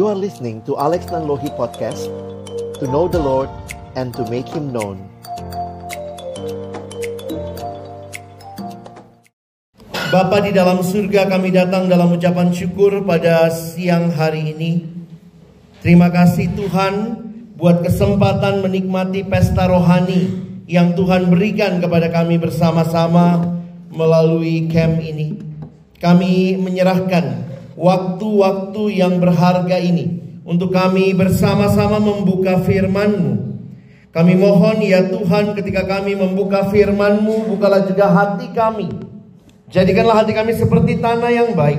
[0.00, 2.08] You are listening to Alex Nanlohi Podcast
[2.80, 3.52] To know the Lord
[4.00, 4.96] and to make Him known
[10.08, 14.88] Bapa di dalam surga kami datang dalam ucapan syukur pada siang hari ini.
[15.84, 16.94] Terima kasih Tuhan
[17.60, 20.32] buat kesempatan menikmati pesta rohani
[20.64, 23.52] yang Tuhan berikan kepada kami bersama-sama
[23.92, 25.36] melalui camp ini.
[26.00, 27.49] Kami menyerahkan
[27.80, 33.48] waktu-waktu yang berharga ini untuk kami bersama-sama membuka firman-Mu.
[34.12, 39.10] Kami mohon ya Tuhan ketika kami membuka firman-Mu, bukalah juga hati kami
[39.70, 41.78] Jadikanlah hati kami seperti tanah yang baik,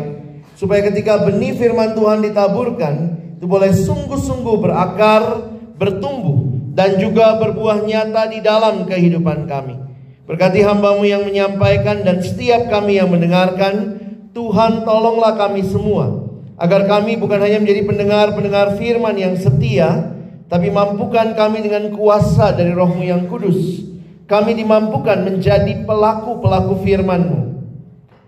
[0.55, 2.93] supaya ketika benih firman Tuhan ditaburkan,
[3.35, 9.75] itu boleh sungguh-sungguh berakar, bertumbuh, dan juga berbuah nyata di dalam kehidupan kami.
[10.23, 13.99] Berkati hambamu yang menyampaikan dan setiap kami yang mendengarkan,
[14.31, 16.23] Tuhan tolonglah kami semua,
[16.55, 20.15] agar kami bukan hanya menjadi pendengar-pendengar firman yang setia,
[20.47, 23.87] tapi mampukan kami dengan kuasa dari rohmu yang kudus.
[24.27, 27.39] Kami dimampukan menjadi pelaku-pelaku firman-Mu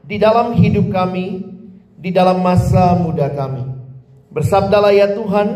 [0.04, 1.48] di dalam hidup kami,
[1.96, 3.64] di dalam masa muda kami.
[4.28, 5.48] Bersabdalah ya Tuhan,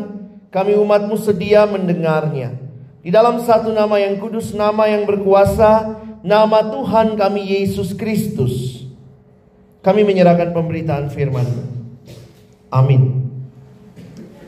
[0.48, 2.56] kami umatmu sedia mendengarnya.
[3.04, 8.67] Di dalam satu nama yang kudus, nama yang berkuasa, nama Tuhan kami Yesus Kristus.
[9.88, 11.48] Kami menyerahkan pemberitaan firman.
[12.68, 13.24] Amin.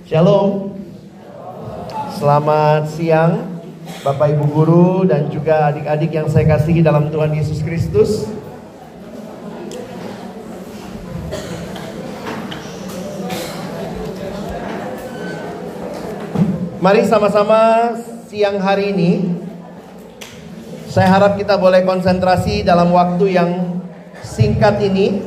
[0.04, 0.76] Shalom.
[2.12, 3.64] Selamat siang
[4.04, 8.28] Bapak Ibu Guru dan juga adik-adik yang saya kasihi dalam Tuhan Yesus Kristus.
[16.84, 17.95] Mari sama-sama
[18.28, 19.12] siang hari ini
[20.92, 23.78] saya harap kita boleh konsentrasi dalam waktu yang
[24.23, 25.22] singkat ini.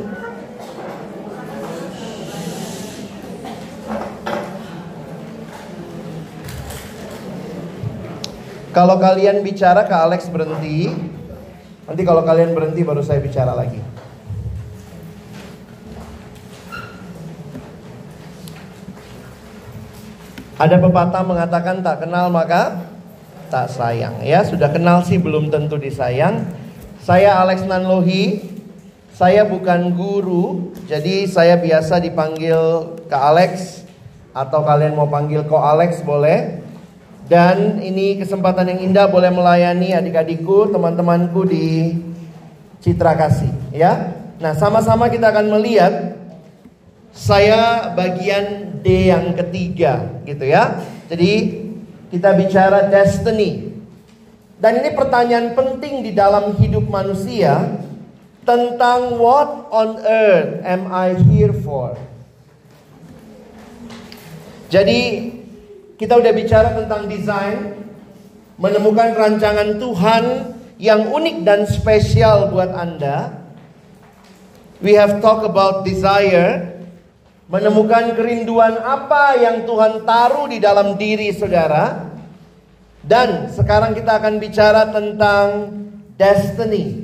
[8.73, 10.89] Kalau kalian bicara ke Alex berhenti.
[11.85, 13.77] Nanti kalau kalian berhenti baru saya bicara lagi.
[20.57, 22.87] Ada pepatah mengatakan tak kenal maka
[23.53, 24.25] tak sayang.
[24.25, 26.49] Ya, sudah kenal sih belum tentu disayang.
[27.03, 28.52] Saya Alex Nanlohi.
[29.13, 32.57] Saya bukan guru, jadi saya biasa dipanggil
[33.13, 33.85] ke Alex
[34.33, 36.65] atau kalian mau panggil ko Alex boleh.
[37.29, 41.97] Dan ini kesempatan yang indah boleh melayani adik-adikku, teman-temanku di
[42.81, 44.17] Citra Kasih, ya.
[44.41, 46.17] Nah, sama-sama kita akan melihat
[47.13, 50.81] saya bagian D yang ketiga gitu ya.
[51.13, 51.63] Jadi
[52.09, 53.77] kita bicara destiny.
[54.57, 57.77] Dan ini pertanyaan penting di dalam hidup manusia
[58.43, 61.95] tentang what on earth am I here for?
[64.73, 65.31] Jadi
[66.01, 67.77] kita udah bicara tentang desain,
[68.59, 70.25] menemukan rancangan Tuhan
[70.83, 73.39] yang unik dan spesial buat Anda.
[74.83, 76.83] We have talked about desire,
[77.47, 82.11] menemukan kerinduan apa yang Tuhan taruh di dalam diri saudara.
[83.03, 85.47] Dan sekarang kita akan bicara tentang
[86.19, 87.02] destiny.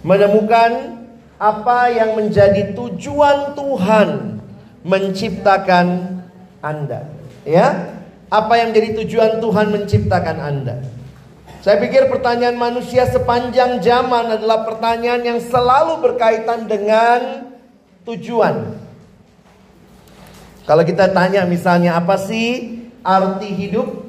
[0.00, 1.00] Menemukan
[1.40, 4.08] apa yang menjadi tujuan Tuhan
[4.84, 5.86] menciptakan
[6.60, 7.08] Anda.
[7.44, 7.96] Ya,
[8.28, 10.76] apa yang jadi tujuan Tuhan menciptakan Anda?
[11.60, 17.52] Saya pikir pertanyaan manusia sepanjang zaman adalah pertanyaan yang selalu berkaitan dengan
[18.08, 18.80] tujuan.
[20.64, 24.08] Kalau kita tanya misalnya apa sih arti hidup?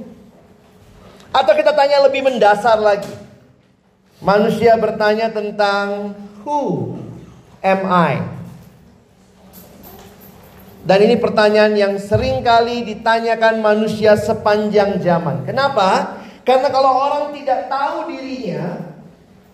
[1.31, 3.11] Atau kita tanya lebih mendasar lagi.
[4.21, 6.13] Manusia bertanya tentang
[6.45, 6.93] who
[7.65, 8.21] am I?
[10.85, 15.41] Dan ini pertanyaan yang sering kali ditanyakan manusia sepanjang zaman.
[15.41, 16.21] Kenapa?
[16.45, 18.93] Karena kalau orang tidak tahu dirinya,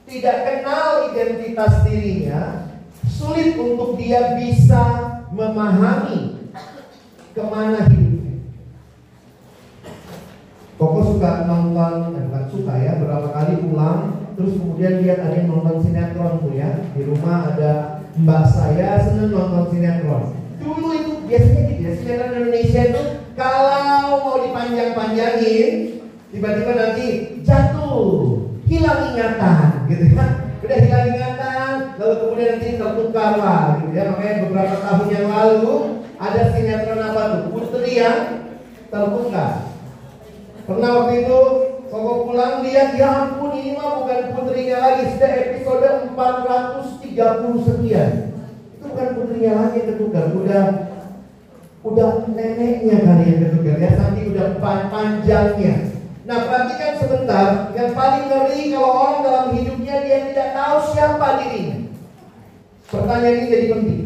[0.03, 2.67] tidak kenal identitas dirinya,
[3.07, 4.83] sulit untuk dia bisa
[5.31, 6.51] memahami
[7.31, 8.35] ke mana hidupnya.
[10.75, 15.81] Koko suka nonton, eh, suka ya, berapa kali pulang, terus kemudian lihat ada yang nonton
[15.81, 16.69] sinetron tuh ya.
[16.93, 17.71] Di rumah ada
[18.21, 20.37] mbak saya seneng nonton sinetron.
[20.61, 23.01] Dulu itu biasanya gitu ya, sinetron Indonesia itu
[23.33, 25.73] kalau mau dipanjang-panjangin,
[26.33, 27.05] tiba-tiba nanti
[27.41, 30.31] jatuh, hilang ingatan, gitu kan.
[30.65, 34.03] Udah hilang ingatan, lalu kemudian nanti tertukar lah, gitu ya.
[34.09, 35.73] Makanya beberapa tahun yang lalu
[36.17, 37.41] ada sinetron apa tuh?
[37.53, 38.21] Putri yang
[38.89, 39.69] terbuka.
[40.65, 41.39] Pernah waktu itu
[41.87, 48.11] Koko pulang lihat ya ampun ini mah bukan putrinya lagi sudah episode 430 sekian.
[48.75, 50.65] Itu bukan putrinya lagi yang tertukar, udah
[51.87, 54.47] udah neneknya kali yang ketukar ya, nanti udah
[54.91, 55.75] panjangnya.
[56.27, 61.77] Nah perhatikan sebentar, yang paling ngeri kalau orang dalam hidupnya dia tidak tahu siapa dirinya.
[62.91, 63.99] Pertanyaan ini jadi penting.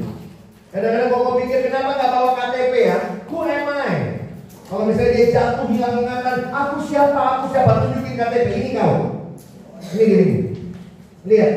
[0.69, 2.97] Kadang-kadang kok pikir kenapa nggak bawa KTP ya?
[3.25, 4.10] Who am I?
[4.71, 7.19] Kalau misalnya dia jatuh hilang ingatan, aku siapa?
[7.19, 7.83] Aku siapa?
[7.83, 8.95] Tunjukin KTP ini kau.
[9.83, 10.35] Ini gini.
[11.27, 11.53] Lihat.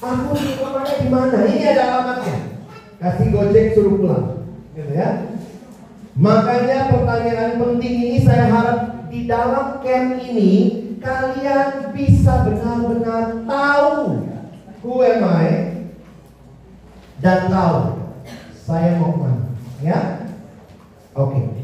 [0.00, 1.38] Aku di rumahnya di mana?
[1.44, 2.36] Ini ada alamatnya.
[2.96, 4.40] Kasih gojek suruh pulang.
[4.72, 5.36] Gitu ya.
[6.16, 10.52] Makanya pertanyaan penting ini saya harap di dalam camp ini
[10.96, 14.24] kalian bisa benar-benar tahu
[14.80, 15.76] who am I
[17.20, 18.00] dan tahu
[18.64, 19.44] saya mau ke mana.
[19.84, 20.00] Ya?
[21.12, 21.61] Oke.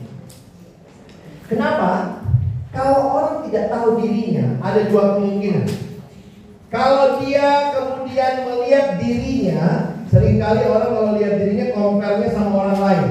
[1.49, 2.21] Kenapa?
[2.69, 5.65] Kalau orang tidak tahu dirinya, ada dua kemungkinan.
[6.69, 13.06] Kalau dia kemudian melihat dirinya, sering kali orang kalau lihat dirinya compare sama orang lain.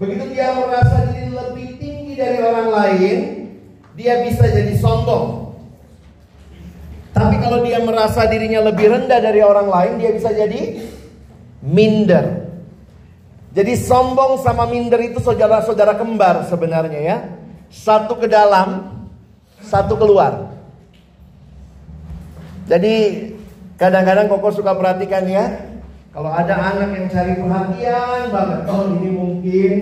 [0.00, 3.18] Begitu dia merasa diri lebih tinggi dari orang lain,
[3.92, 5.52] dia bisa jadi sombong.
[7.12, 10.82] Tapi kalau dia merasa dirinya lebih rendah dari orang lain, dia bisa jadi
[11.60, 12.48] minder.
[13.54, 17.18] Jadi sombong sama minder itu saudara-saudara kembar sebenarnya ya.
[17.70, 18.94] Satu ke dalam,
[19.64, 20.54] satu keluar.
[22.64, 22.94] Jadi
[23.76, 25.44] kadang-kadang Koko suka perhatikan ya.
[26.14, 29.72] Kalau ada anak yang cari perhatian banget, oh ini mungkin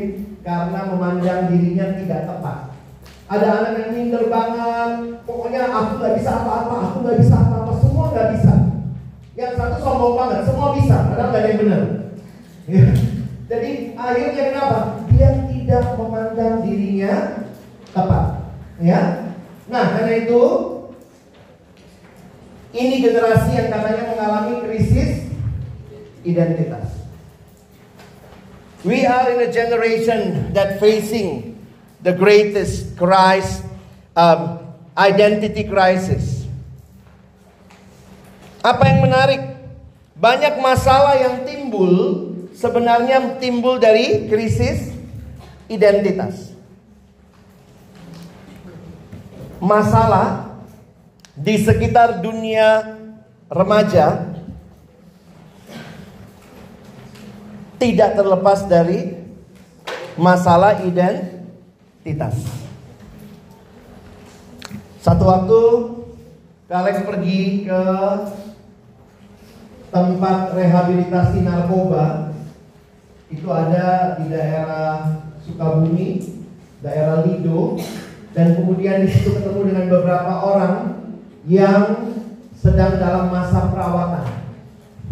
[0.40, 2.58] karena memandang dirinya tidak tepat.
[3.28, 4.90] Ada anak yang minder banget,
[5.28, 8.54] pokoknya aku nggak bisa apa-apa, aku nggak bisa apa-apa, semua nggak bisa.
[9.36, 11.82] Yang satu sombong banget, semua bisa, padahal nggak ada yang benar.
[13.52, 14.80] Jadi akhirnya kenapa?
[15.12, 17.41] Dia tidak memandang dirinya
[17.92, 18.26] tepat.
[18.80, 19.32] Ya.
[19.68, 20.42] Nah, karena itu
[22.72, 25.28] ini generasi yang katanya mengalami krisis
[26.24, 26.88] identitas.
[28.82, 31.54] We are in a generation that facing
[32.02, 33.62] the greatest crisis,
[34.18, 34.58] um,
[34.98, 36.42] identity crisis.
[38.58, 39.42] Apa yang menarik?
[40.18, 44.94] Banyak masalah yang timbul sebenarnya timbul dari krisis
[45.66, 46.51] identitas.
[49.62, 50.58] Masalah
[51.38, 52.98] di sekitar dunia
[53.46, 54.34] remaja
[57.78, 59.14] tidak terlepas dari
[60.18, 62.42] masalah identitas.
[64.98, 65.60] Satu waktu
[66.66, 67.82] Alex pergi ke
[69.92, 72.32] tempat rehabilitasi narkoba
[73.28, 76.22] itu ada di daerah Sukabumi,
[76.80, 77.76] daerah Lido,
[78.32, 80.76] dan kemudian di situ ketemu dengan beberapa orang
[81.44, 82.08] yang
[82.56, 84.26] sedang dalam masa perawatan.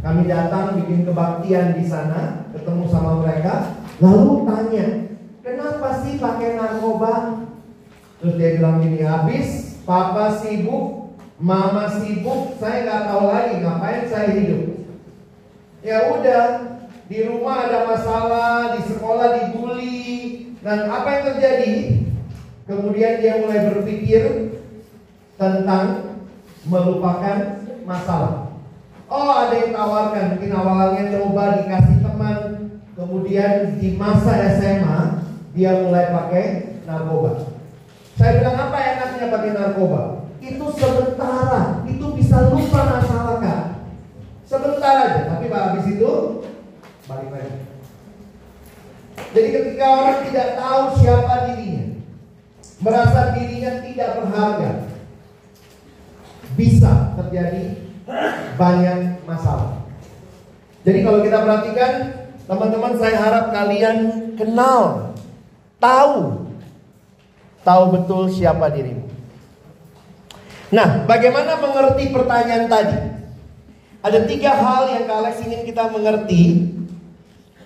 [0.01, 4.87] Kami datang bikin kebaktian di sana, ketemu sama mereka, lalu tanya,
[5.45, 7.45] kenapa sih pakai narkoba?
[8.21, 14.29] Terus dia bilang gini, habis papa sibuk, mama sibuk, saya nggak tahu lagi ngapain saya
[14.33, 14.65] hidup.
[15.85, 16.45] Ya udah,
[17.13, 20.09] di rumah ada masalah, di sekolah dibully,
[20.65, 22.00] dan apa yang terjadi?
[22.71, 24.55] Kemudian dia mulai berpikir
[25.35, 26.15] tentang
[26.71, 28.55] melupakan masalah.
[29.11, 32.39] Oh ada yang tawarkan, mungkin awalnya coba dikasih teman,
[32.95, 37.51] kemudian di masa SMA dia mulai pakai narkoba.
[38.15, 40.03] Saya bilang apa enaknya pakai narkoba?
[40.39, 43.63] Itu sementara, itu bisa lupa masalah kan?
[44.47, 46.11] Sebentar aja, tapi habis itu
[47.11, 47.67] balik lagi.
[49.35, 51.90] Jadi ketika orang tidak tahu siapa dirinya,
[52.81, 54.73] merasa dirinya tidak berharga,
[56.57, 57.77] bisa terjadi
[58.57, 59.85] banyak masalah.
[60.81, 61.93] Jadi kalau kita perhatikan,
[62.49, 63.97] teman-teman saya harap kalian
[64.35, 65.13] kenal,
[65.77, 66.49] tahu,
[67.61, 69.05] tahu betul siapa dirimu.
[70.73, 72.99] Nah, bagaimana mengerti pertanyaan tadi?
[74.01, 76.73] Ada tiga hal yang Alex ingin kita mengerti.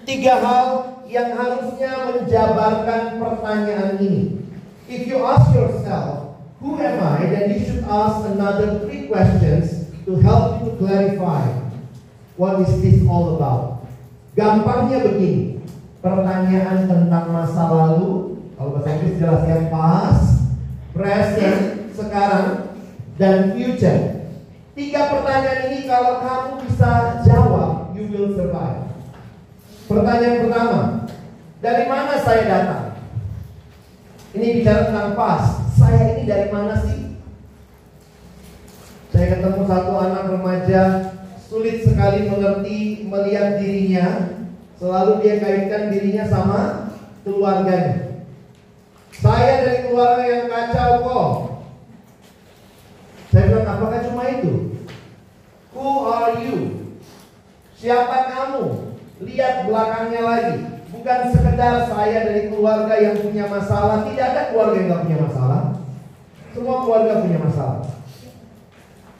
[0.02, 0.68] Tiga hal
[1.06, 4.43] yang harusnya menjabarkan pertanyaan ini.
[4.85, 7.25] If you ask yourself, who am I?
[7.26, 11.49] Then you should ask another three questions to help you to clarify
[12.37, 13.88] what is this all about.
[14.37, 15.62] Gampangnya begini,
[16.05, 20.26] pertanyaan tentang masa lalu, kalau bahasa Inggris jelasnya past,
[20.93, 22.76] present, sekarang,
[23.17, 24.26] dan future.
[24.75, 28.91] Tiga pertanyaan ini kalau kamu bisa jawab, you will survive.
[29.87, 30.81] Pertanyaan pertama,
[31.62, 32.84] dari mana saya datang?
[34.35, 35.62] Ini bicara tentang past.
[35.79, 37.23] Saya ini dari mana sih?
[39.14, 40.83] Saya ketemu satu anak remaja
[41.47, 44.35] sulit sekali mengerti melihat dirinya.
[44.75, 46.91] Selalu dia kaitkan dirinya sama
[47.23, 48.26] keluarganya.
[49.14, 51.31] Saya dari keluarga yang kacau kok.
[53.31, 54.53] Saya bilang, apakah cuma itu?
[55.79, 56.59] Who are you?
[57.79, 58.62] Siapa kamu?
[59.23, 60.74] Lihat belakangnya lagi.
[60.94, 64.06] Bukan sekedar saya dari keluarga yang punya masalah.
[64.06, 65.62] Tidak ada keluarga yang gak punya masalah.
[66.54, 67.82] Semua keluarga punya masalah.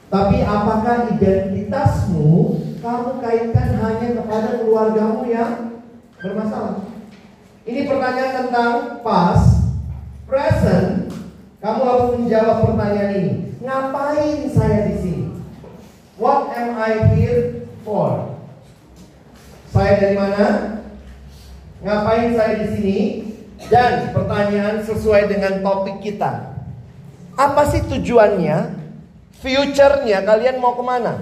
[0.07, 2.29] Tapi apakah identitasmu
[2.79, 5.83] kamu kaitkan hanya kepada keluargamu yang
[6.21, 6.87] bermasalah?
[7.65, 9.73] Ini pertanyaan tentang past,
[10.29, 11.11] present.
[11.59, 13.33] Kamu harus menjawab pertanyaan ini.
[13.65, 15.25] Ngapain saya di sini?
[16.21, 18.37] What am I here for?
[19.73, 20.74] Saya dari mana?
[21.85, 22.99] Ngapain saya di sini?
[23.69, 26.57] Dan pertanyaan sesuai dengan topik kita.
[27.37, 28.73] Apa sih tujuannya?
[29.37, 31.21] Future-nya kalian mau ke mana?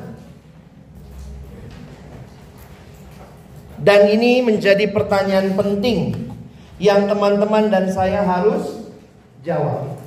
[3.83, 6.31] Dan ini menjadi pertanyaan penting
[6.79, 8.87] yang teman-teman dan saya harus
[9.43, 9.99] jawab.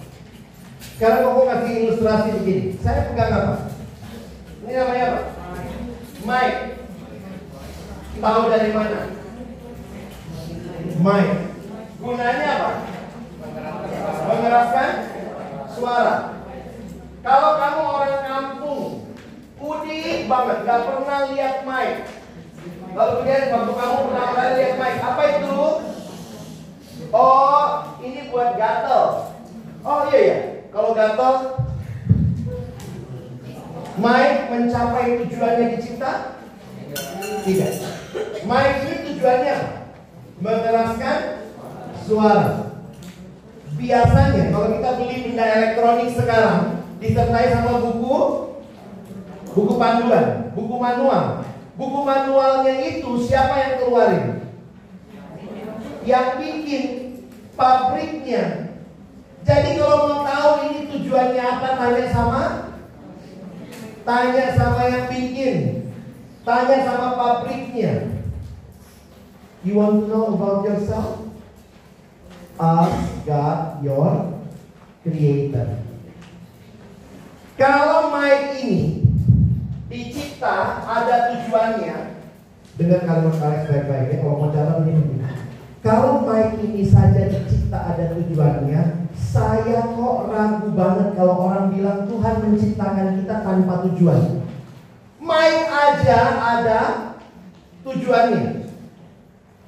[0.96, 2.80] Sekarang aku kasih ilustrasi begini.
[2.80, 3.54] Saya pegang apa?
[4.64, 5.22] Ini namanya apa?
[6.24, 6.54] Mic.
[8.16, 9.15] Tahu dari mana?
[10.96, 11.28] Mic.
[12.00, 12.70] Gunanya apa?
[14.26, 14.90] Mengeraskan
[15.68, 16.16] suara.
[17.20, 18.84] Kalau kamu orang kampung,
[19.60, 22.08] udik banget, gak pernah lihat mic.
[22.96, 25.58] Lalu kemudian waktu kamu pernah kali lihat mic, apa itu?
[27.12, 27.66] Oh,
[28.00, 29.04] ini buat gatel.
[29.84, 30.38] Oh iya ya,
[30.72, 31.34] kalau gatel,
[34.00, 36.40] mic mencapai tujuannya dicipta?
[37.44, 37.72] Tidak.
[38.48, 39.85] Mic ini tujuannya apa?
[40.40, 41.48] Mengeraskan
[42.04, 42.76] suara.
[43.76, 48.16] Biasanya kalau kita beli benda elektronik sekarang disertai sama buku
[49.52, 51.44] buku panduan, buku manual.
[51.76, 54.48] Buku manualnya itu siapa yang keluarin?
[56.08, 56.84] Yang bikin
[57.52, 58.72] pabriknya.
[59.44, 62.42] Jadi kalau mau tahu ini tujuannya apa tanya sama
[64.08, 65.56] tanya sama yang bikin.
[66.48, 68.15] Tanya sama pabriknya.
[69.66, 71.26] You want to know about yourself?
[72.54, 74.38] Ask God, your
[75.02, 75.82] creator.
[77.58, 79.02] Kalau mic ini
[79.90, 82.14] dicipta ada tujuannya,
[82.78, 84.16] dengar kalimat Alex baik-baik ya.
[84.22, 85.34] Kalau mau jalan ini begini.
[85.82, 92.34] Kalau mic ini saja dicipta ada tujuannya, saya kok ragu banget kalau orang bilang Tuhan
[92.38, 94.46] menciptakan kita tanpa tujuan.
[95.18, 96.80] Mic aja ada
[97.82, 98.65] tujuannya.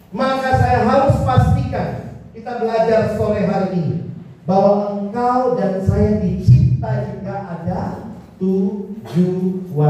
[0.08, 4.08] Maka saya harus pastikan kita belajar sore hari ini
[4.48, 8.08] bahwa engkau dan saya dicipta juga ada
[8.40, 9.80] tujuannya.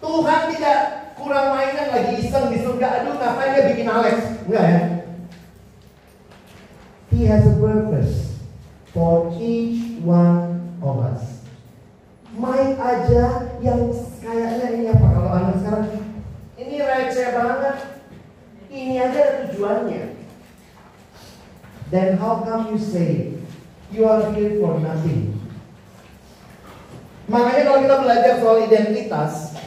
[0.00, 3.04] Tuhan tidak kurang mainan lagi iseng di surga.
[3.04, 4.16] Aduh, ngapain dia bikin Alex?
[4.48, 4.80] Enggak ya.
[7.12, 8.40] He has a purpose
[8.96, 11.44] for each one of us.
[12.32, 13.92] Main aja yang
[14.24, 16.00] kayaknya ini apa kalau anak sekarang
[16.56, 17.89] ini receh banget.
[18.70, 20.14] Ini aja tujuannya.
[21.90, 23.34] Then how come you say
[23.90, 25.34] you are here for nothing?
[27.26, 29.58] Makanya kalau kita belajar soal identitas,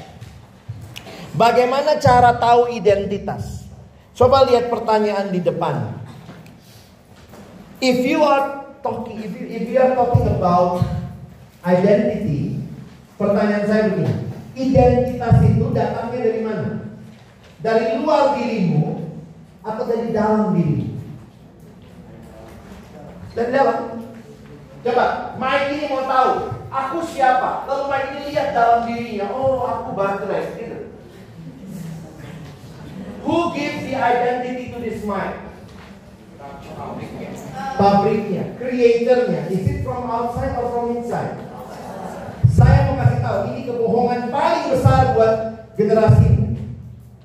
[1.36, 3.68] bagaimana cara tahu identitas?
[4.16, 6.00] Coba lihat pertanyaan di depan.
[7.84, 10.80] If you are talking, if you, if you are talking about
[11.68, 12.64] identity,
[13.20, 16.68] pertanyaan saya begini: identitas itu datangnya dari mana?
[17.64, 19.08] Dari luar dirimu
[19.64, 21.00] atau dari dalam dirimu?
[23.32, 24.04] Dari dalam.
[24.84, 26.32] Coba, Mike ini mau tahu
[26.68, 27.64] aku siapa.
[27.64, 30.92] Lalu Mike ini lihat dalam dirinya, oh aku baterai, gitu.
[33.24, 35.40] Who gives the identity to this Mike?
[37.80, 39.48] Pabriknya, creatornya.
[39.48, 41.40] Is it from outside or from inside?
[42.52, 45.36] Saya mau kasih tahu, ini kebohongan paling besar buat
[45.80, 46.33] generasi.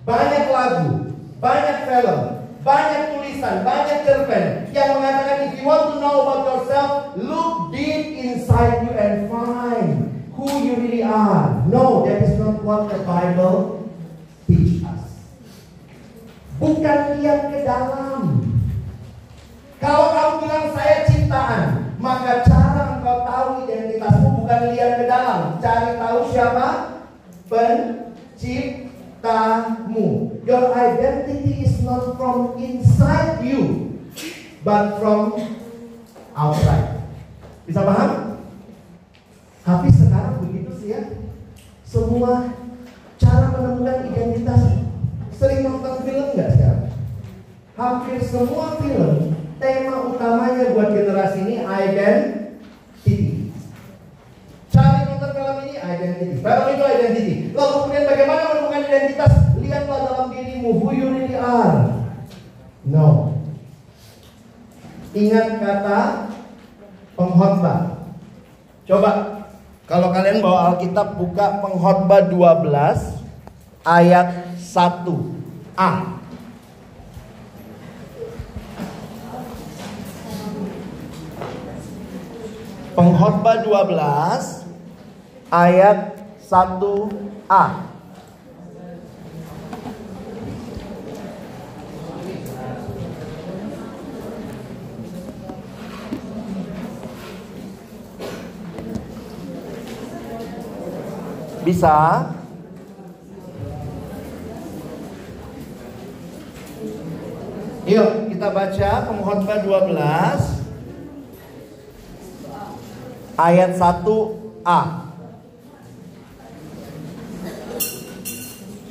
[0.09, 2.21] Banyak lagu, banyak film,
[2.65, 8.17] banyak tulisan, banyak cerpen yang mengatakan if you want to know about yourself, look deep
[8.17, 11.61] inside you and find who you really are.
[11.69, 13.85] No, that is not what the Bible
[14.49, 15.29] teach us.
[16.57, 18.49] Bukan lihat ke dalam.
[19.77, 26.01] Kalau kamu bilang saya ciptaan, maka cara engkau tahu identitasmu bukan lihat ke dalam, cari
[26.01, 26.97] tahu siapa
[29.23, 30.41] penciptamu.
[30.47, 33.99] Your identity is not from inside you,
[34.65, 35.37] but from
[36.35, 37.03] outside.
[37.67, 38.41] Bisa paham?
[39.67, 41.03] Tapi sekarang begitu sih ya.
[41.85, 42.49] Semua
[43.21, 44.63] cara menemukan identitas
[45.37, 46.87] sering nonton film nggak sekarang?
[47.79, 53.55] hampir semua film tema utamanya buat generasi ini identity.
[54.67, 57.35] Cari nonton film ini identity, film itu identity.
[57.55, 58.58] Lalu kemudian bagaimana
[58.89, 59.33] identitas?
[59.61, 61.93] Lihatlah dalam dirimu who you really are.
[62.89, 63.37] No.
[65.13, 66.01] Ingat kata
[67.13, 68.01] pengkhotbah.
[68.89, 69.11] Coba
[69.85, 73.21] kalau kalian bawa Alkitab buka pengkhotbah 12
[73.85, 75.93] ayat 1a.
[82.97, 85.99] Pengkhotbah 12 ayat
[86.49, 87.65] 1a.
[101.69, 102.25] Bisa?
[107.85, 110.65] Yuk kita baca pengkhotbah 12
[113.37, 114.81] ayat 1a.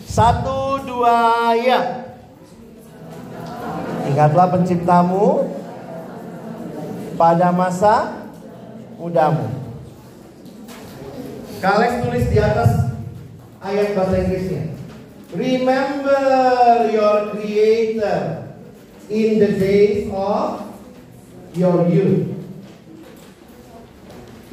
[0.05, 2.05] Satu dua ya.
[4.05, 5.49] Ingatlah penciptamu
[7.17, 8.21] pada masa
[9.01, 9.66] mudamu.
[11.57, 12.93] Kalian tulis di atas
[13.65, 14.63] ayat bahasa Inggrisnya.
[15.33, 16.21] Remember
[16.93, 18.47] your creator
[19.09, 20.63] in the days of
[21.57, 22.29] your youth.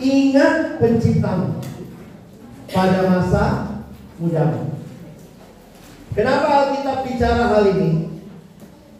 [0.00, 1.62] Ingat penciptamu
[2.73, 3.44] pada masa
[4.18, 4.75] mudamu.
[6.14, 8.11] Kenapa Alkitab bicara hal ini?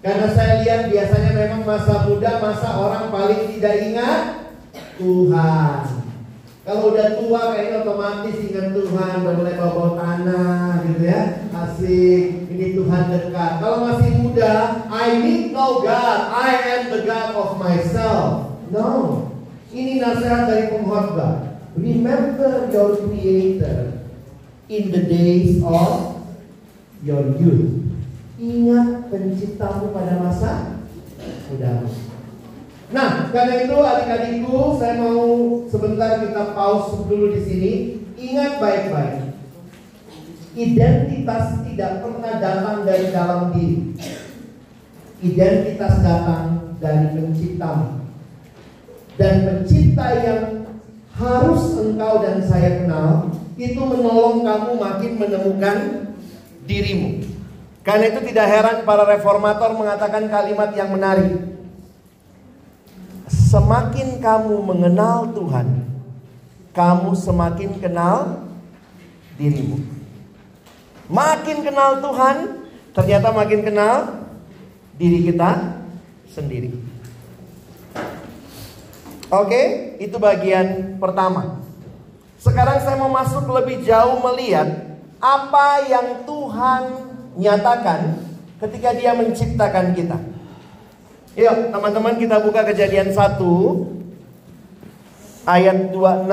[0.05, 4.23] Karena saya lihat biasanya memang masa muda masa orang paling tidak ingat
[5.01, 5.94] Tuhan.
[6.65, 11.45] Kalau udah tua kayaknya otomatis ingat Tuhan, udah mulai bawa tanah gitu ya.
[11.53, 13.53] Asik, ini Tuhan dekat.
[13.61, 18.57] Kalau masih muda, I need no God, I am the God of myself.
[18.73, 18.89] No,
[19.77, 21.61] ini nasihat dari pengkhotbah.
[21.77, 24.01] Remember your creator
[24.73, 26.25] in the days of
[27.05, 27.77] your youth.
[28.41, 30.81] Ingat penciptamu pada masa
[31.53, 32.04] mudamu.
[32.95, 35.27] Nah, karena itu adik-adikku, saya mau
[35.67, 37.73] sebentar kita pause dulu di sini.
[38.15, 39.35] Ingat baik-baik.
[40.55, 43.99] Identitas tidak pernah datang dari dalam diri.
[45.19, 48.07] Identitas datang dari penciptamu.
[49.19, 50.43] Dan pencipta yang
[51.19, 55.77] harus engkau dan saya kenal itu menolong kamu makin menemukan
[56.63, 57.27] dirimu.
[57.83, 61.54] Karena itu tidak heran para reformator mengatakan kalimat yang menarik.
[63.25, 65.89] Semakin kamu mengenal Tuhan,
[66.77, 68.45] kamu semakin kenal
[69.41, 69.81] dirimu.
[71.09, 72.37] Makin kenal Tuhan,
[72.93, 74.29] ternyata makin kenal
[75.01, 75.81] diri kita
[76.29, 76.77] sendiri.
[79.33, 81.65] Oke, itu bagian pertama.
[82.37, 86.83] Sekarang saya mau masuk lebih jauh melihat apa yang Tuhan
[87.41, 88.21] nyatakan
[88.61, 90.34] ketika dia menciptakan kita.
[91.35, 93.43] Yuk teman-teman kita buka kejadian 1
[95.51, 96.31] ayat 26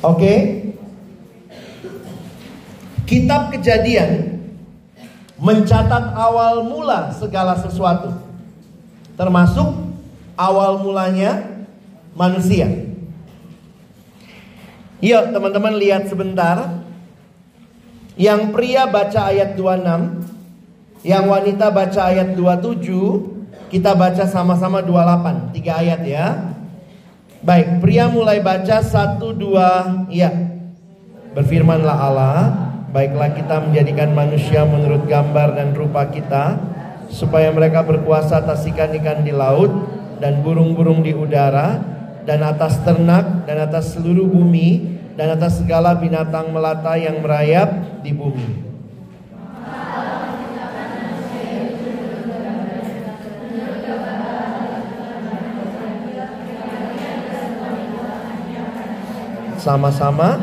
[0.00, 0.64] Oke.
[3.04, 4.40] Kitab Kejadian
[5.40, 8.12] mencatat awal mula segala sesuatu.
[9.18, 9.68] Termasuk
[10.38, 11.44] awal mulanya
[12.16, 12.68] manusia.
[15.00, 16.84] Yuk teman-teman lihat sebentar.
[18.20, 25.80] Yang pria baca ayat 26, yang wanita baca ayat 27, kita baca sama-sama 28, tiga
[25.80, 26.26] ayat ya.
[27.40, 30.28] Baik, pria mulai baca satu dua, ya.
[31.32, 32.38] Berfirmanlah Allah,
[32.92, 36.60] baiklah kita menjadikan manusia menurut gambar dan rupa kita,
[37.08, 39.72] supaya mereka berkuasa atas ikan-ikan di laut
[40.20, 41.80] dan burung-burung di udara
[42.28, 48.12] dan atas ternak dan atas seluruh bumi dan atas segala binatang melata yang merayap di
[48.12, 48.69] bumi.
[59.60, 60.40] Sama-sama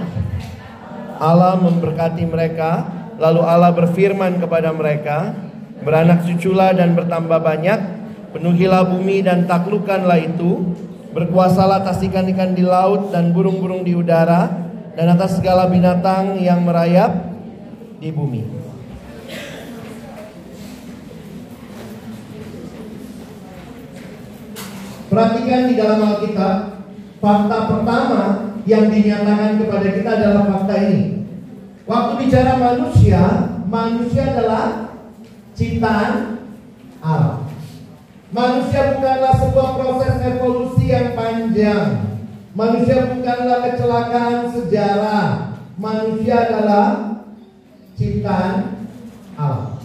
[1.18, 2.86] Allah memberkati mereka,
[3.18, 5.34] lalu Allah berfirman kepada mereka,
[5.82, 7.98] beranak cuculah dan bertambah banyak,
[8.38, 10.76] Penuhilah bumi dan taklukkanlah itu.
[11.16, 14.46] Berkuasalah atas ikan-ikan di laut dan burung-burung di udara
[14.94, 17.34] dan atas segala binatang yang merayap
[17.98, 18.46] di bumi.
[25.10, 26.56] Perhatikan di dalam Alkitab,
[27.18, 28.22] fakta pertama
[28.68, 31.24] yang dinyatakan kepada kita adalah fakta ini.
[31.88, 33.24] Waktu bicara manusia,
[33.72, 34.92] manusia adalah
[35.56, 36.44] ciptaan
[37.00, 37.48] Allah.
[38.28, 42.20] Manusia bukanlah sebuah proses evolusi yang panjang.
[42.52, 45.56] Manusia bukanlah kecelakaan sejarah.
[45.80, 46.88] Manusia adalah
[47.96, 48.84] ciptaan
[49.40, 49.80] Allah.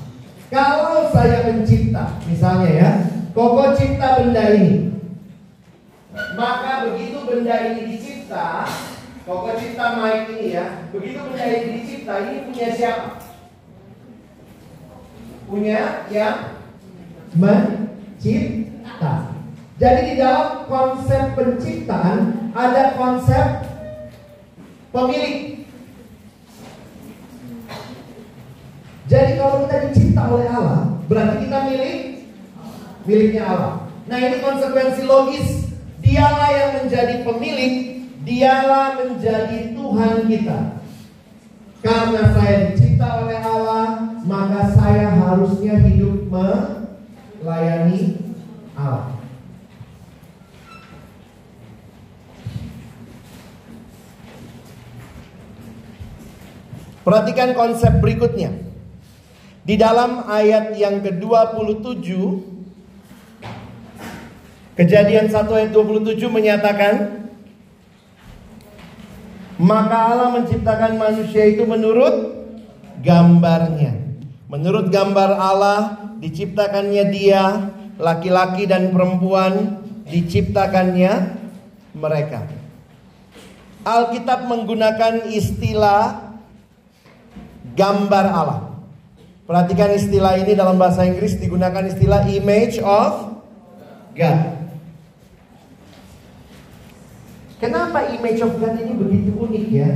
[0.50, 2.90] Kalau saya mencipta, misalnya ya,
[3.32, 4.92] Koko cipta benda ini.
[6.36, 7.91] Maka begitu benda ini
[8.32, 8.64] dicipta,
[9.22, 13.22] Koko cipta mic ini ya, begitu ini dicipta, ini punya siapa?
[15.46, 16.58] Punya yang
[17.38, 19.12] mencipta.
[19.78, 23.62] Jadi di dalam konsep penciptaan ada konsep
[24.90, 25.62] pemilik.
[29.06, 32.26] Jadi kalau kita dicipta oleh Allah, berarti kita milik
[33.06, 33.86] miliknya Allah.
[34.10, 35.62] Nah ini konsekuensi logis.
[36.02, 37.91] Dialah yang menjadi pemilik,
[38.22, 40.58] dialah menjadi Tuhan kita.
[41.82, 48.22] Karena saya dicipta oleh Allah, maka saya harusnya hidup melayani
[48.78, 49.18] Allah.
[57.02, 58.54] Perhatikan konsep berikutnya.
[59.66, 62.06] Di dalam ayat yang ke-27
[64.72, 67.21] Kejadian 1 ayat 27 menyatakan
[69.62, 72.34] Maka Allah menciptakan manusia itu menurut
[72.98, 73.94] gambarnya.
[74.50, 75.80] Menurut gambar Allah
[76.18, 81.38] diciptakannya dia Laki-laki dan perempuan diciptakannya
[81.94, 82.48] mereka.
[83.86, 86.34] Alkitab menggunakan istilah
[87.78, 88.60] gambar Allah.
[89.46, 93.38] Perhatikan istilah ini dalam bahasa Inggris digunakan istilah image of
[94.16, 94.61] God.
[97.62, 99.90] Kenapa image of God ini begitu unik ya?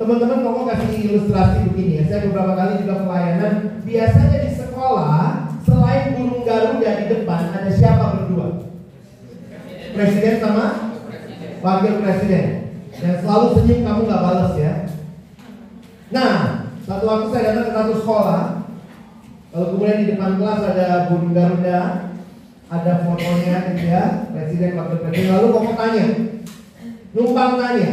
[0.00, 2.02] Teman-teman kamu kasih ilustrasi begini ya.
[2.08, 3.84] Saya beberapa kali juga pelayanan.
[3.84, 8.64] Biasanya di sekolah selain burung garuda di depan ada siapa berdua?
[9.92, 10.96] Presiden sama
[11.60, 12.46] wakil presiden.
[12.96, 14.72] Dan selalu senyum kamu nggak balas ya.
[16.16, 16.36] Nah,
[16.88, 18.42] satu waktu saya datang ke satu sekolah,
[19.52, 21.80] lalu kemudian di depan kelas ada burung garuda,
[22.72, 25.28] ada fotonya gitu ya, presiden wakil presiden.
[25.36, 26.04] Lalu kamu tanya,
[27.12, 27.90] numpang tanya,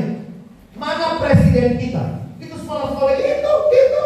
[0.79, 2.31] mana presiden kita?
[2.39, 4.05] Itu semua sekolah itu, itu.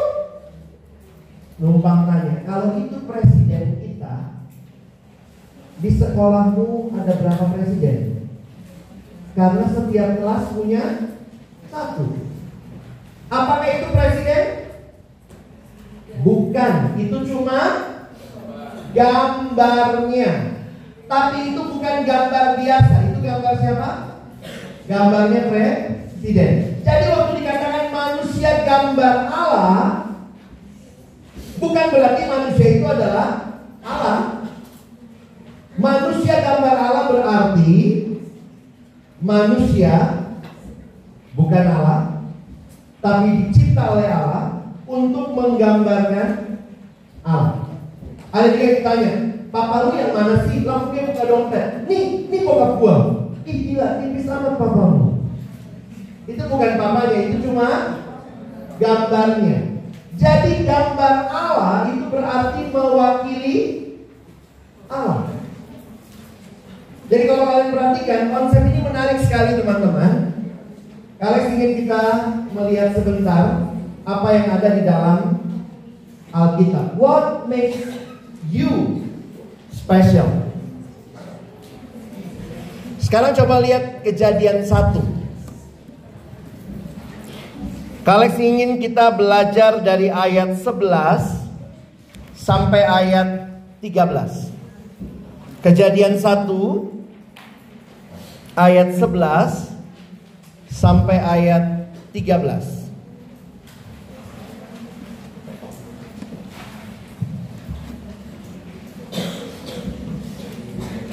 [1.61, 4.15] Numpang tanya, kalau itu presiden kita,
[5.77, 8.25] di sekolahmu ada berapa presiden?
[9.37, 10.83] Karena setiap kelas punya
[11.69, 12.17] satu.
[13.29, 14.45] Apakah itu presiden?
[16.25, 17.61] Bukan, itu cuma
[18.93, 20.52] gambarnya.
[21.13, 23.89] Tapi itu bukan gambar biasa, itu gambar siapa?
[24.89, 26.81] Gambarnya presiden.
[26.81, 30.09] Jadi waktu dikatakan manusia gambar Allah,
[31.61, 33.29] bukan berarti manusia itu adalah
[33.85, 34.49] Allah.
[35.77, 37.73] Manusia gambar Allah berarti
[39.21, 39.93] manusia
[41.37, 42.25] bukan Allah,
[43.05, 46.57] tapi dicipta oleh Allah untuk menggambarkan
[47.21, 47.69] Allah.
[48.33, 49.13] Ada juga yang tanya,
[49.53, 50.65] Papa lu yang mana sih?
[50.65, 51.85] Lalu dia buka dompet.
[51.85, 52.95] Nih, nih bokap gua.
[53.45, 55.29] Ih gila, tipis amat papamu.
[56.25, 57.69] Itu bukan papanya, itu cuma
[58.81, 59.85] gambarnya.
[60.17, 63.57] Jadi gambar Allah itu berarti mewakili
[64.89, 65.29] Allah.
[67.13, 70.33] Jadi kalau kalian perhatikan konsep ini menarik sekali teman-teman.
[71.21, 72.03] Kalian ingin kita
[72.57, 73.69] melihat sebentar
[74.01, 75.17] apa yang ada di dalam
[76.33, 76.97] Alkitab.
[76.97, 77.85] What makes
[78.49, 79.02] you
[79.83, 80.31] special?
[83.03, 85.03] Sekarang coba lihat kejadian satu.
[88.07, 91.43] Kalian ingin kita belajar dari ayat 11
[92.35, 94.51] sampai ayat 13.
[95.63, 96.51] Kejadian 1
[98.59, 99.71] ayat 11
[100.67, 102.82] sampai ayat 13.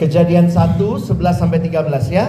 [0.01, 2.25] Kejadian 1 11 sampai 13 ya.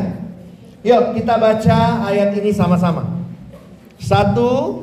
[0.84, 3.07] Yuk kita baca ayat ini sama-sama.
[3.95, 4.81] Satu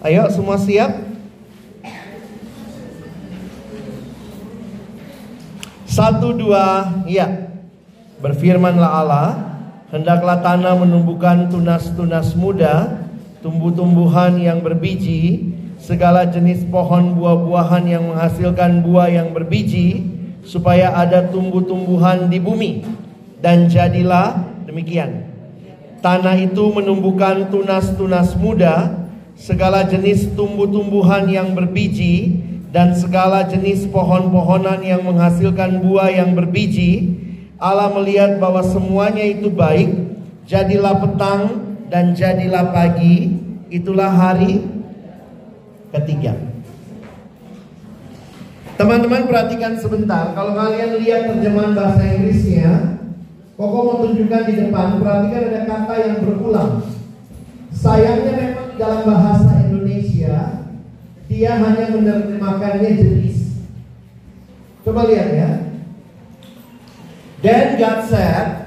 [0.00, 0.96] Ayo semua siap?
[5.84, 7.52] Satu dua, ya.
[8.24, 9.28] Berfirmanlah Allah,
[9.92, 13.04] hendaklah tanah menumbuhkan tunas-tunas muda,
[13.44, 20.09] tumbuh-tumbuhan yang berbiji, segala jenis pohon buah-buahan yang menghasilkan buah yang berbiji,
[20.42, 22.84] supaya ada tumbuh-tumbuhan di bumi.
[23.40, 24.36] Dan jadilah
[24.68, 25.30] demikian.
[26.00, 29.04] Tanah itu menumbuhkan tunas-tunas muda,
[29.36, 37.18] segala jenis tumbuh-tumbuhan yang berbiji, dan segala jenis pohon-pohonan yang menghasilkan buah yang berbiji,
[37.60, 39.92] Allah melihat bahwa semuanya itu baik,
[40.48, 43.36] jadilah petang dan jadilah pagi,
[43.68, 44.64] itulah hari
[45.92, 46.49] ketiga.
[48.80, 52.96] Teman-teman perhatikan sebentar, kalau kalian lihat terjemahan bahasa Inggrisnya,
[53.60, 56.80] Koko mau tunjukkan di depan, perhatikan ada kata yang berulang.
[57.76, 60.64] Sayangnya memang dalam bahasa Indonesia
[61.28, 63.60] dia hanya menerjemahkannya jenis.
[64.80, 65.50] Coba lihat ya.
[67.44, 68.64] Then God said,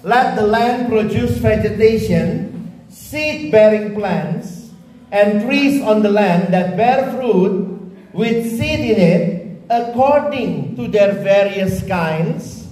[0.00, 2.56] Let the land produce vegetation,
[2.88, 4.72] seed-bearing plants,
[5.12, 7.68] and trees on the land that bear fruit
[8.16, 9.41] with seed in it,
[9.72, 12.68] according to their various kinds.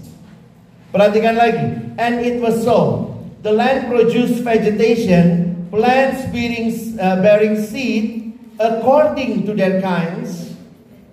[0.93, 1.97] Perhatikan lagi.
[1.97, 3.09] And it was so.
[3.41, 6.69] The land produced vegetation, plants bearing,
[7.01, 10.53] uh, bearing seed, according to their kinds,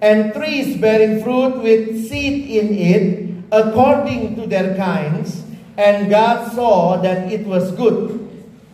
[0.03, 3.05] and trees bearing fruit with seed in it,
[3.55, 5.47] according to their kinds.
[5.79, 8.19] And God saw that it was good.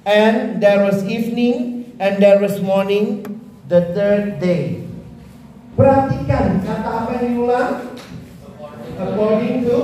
[0.08, 3.22] And there was evening, and there was morning,
[3.70, 4.83] the third day.
[5.74, 7.72] Perhatikan kata apa yang diulang?
[8.94, 9.78] According to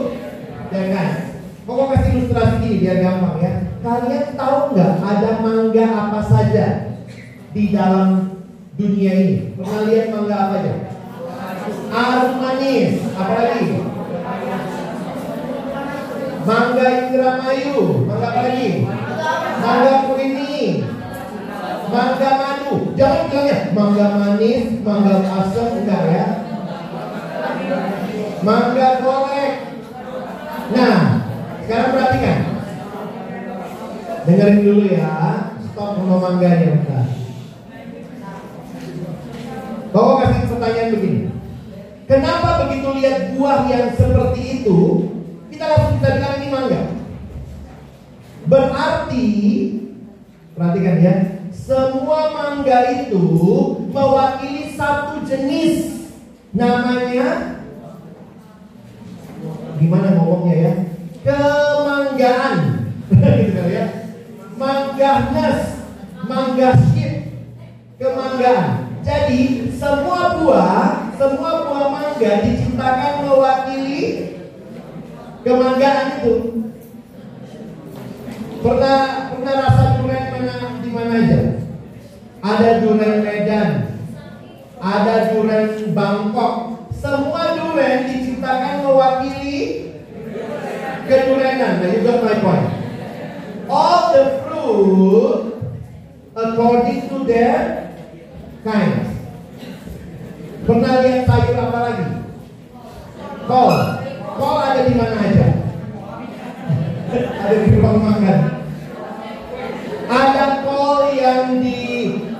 [0.69, 1.41] kinds.
[1.65, 3.54] Pokok kasih ilustrasi gini biar gampang ya.
[3.82, 6.65] Kalian tahu nggak ada mangga apa saja
[7.54, 8.38] di dalam
[8.78, 9.38] dunia ini.
[9.58, 10.73] Pernah lihat mangga apa aja?
[11.89, 13.69] Arum manis, apa lagi?
[16.45, 17.78] Mangga Indramayu,
[18.10, 18.69] mangga apa lagi?
[19.62, 20.73] Mangga kuning,
[21.89, 22.93] mangga madu.
[22.93, 26.25] Jangan bilang ya, mangga manis, mangga asam enggak ya?
[28.45, 29.54] Mangga korek.
[30.69, 30.97] Nah,
[31.65, 32.39] sekarang perhatikan.
[34.30, 35.13] Dengerin dulu ya,
[35.65, 37.06] stop ngomong mangganya bentar.
[39.89, 41.21] Kau kasih pertanyaan begini.
[42.06, 44.78] Kenapa begitu lihat buah yang seperti itu,
[45.49, 46.82] kita langsung bisa bilang ini mangga?
[48.49, 49.28] Berarti,
[50.58, 51.15] perhatikan ya,
[51.65, 53.24] semua mangga itu
[53.91, 56.00] mewakili satu jenis.
[56.50, 57.62] Namanya,
[59.78, 60.74] gimana ngomongnya ya?
[61.22, 62.56] Kemanggaan.
[63.45, 63.86] gitu ya.
[64.58, 65.60] Mangganes,
[66.26, 67.13] manggaskip,
[68.02, 68.89] kemanggaan.
[69.06, 74.02] Jadi semua buah, semua buah mangga diciptakan mewakili
[75.45, 76.36] kemanggaan itu.
[78.60, 81.48] Pernah pernah rasa durian mana di mana aja?
[82.49, 83.69] Ada durian Medan,
[84.81, 86.81] ada durian Bangkok.
[86.97, 89.93] Semua durian diciptakan mewakili
[91.05, 91.85] kedurianan.
[91.85, 92.67] Nah, you got my point.
[93.69, 95.62] All the fruit
[96.33, 97.93] according to their
[98.65, 99.05] kind.
[100.65, 102.07] Pernah lihat sayur apa lagi?
[103.45, 103.77] Kol.
[104.41, 105.47] Kol ada di mana aja?
[107.45, 108.39] ada di ruang makan.
[110.09, 111.88] Ada kol yang di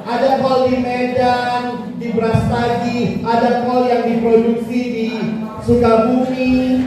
[0.10, 5.08] ada kol di Medan, di Brastagi, ada kol yang diproduksi di
[5.62, 6.82] Sukabumi.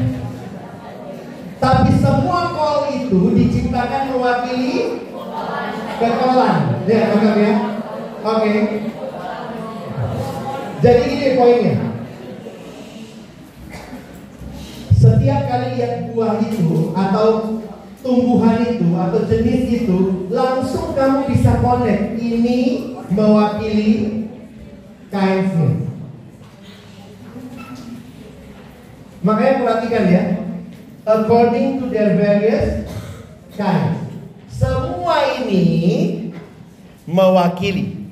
[1.62, 5.06] Tapi semua kol itu diciptakan mewakili
[6.02, 6.82] kekolan.
[6.90, 7.54] Ya, ya.
[8.26, 8.42] Oke.
[8.42, 8.58] Okay.
[10.82, 11.76] Jadi ini poinnya.
[14.98, 17.26] Setiap kali lihat buah itu atau
[18.02, 22.18] tumbuhan itu atau jenis itu, langsung kamu bisa connect.
[22.18, 22.58] Ini
[23.08, 24.26] mewakili
[25.08, 25.46] kain
[29.22, 30.22] Makanya perhatikan ya,
[31.06, 32.90] according to their various
[33.54, 34.02] kinds.
[34.50, 35.64] Semua ini
[37.06, 38.02] mewakili.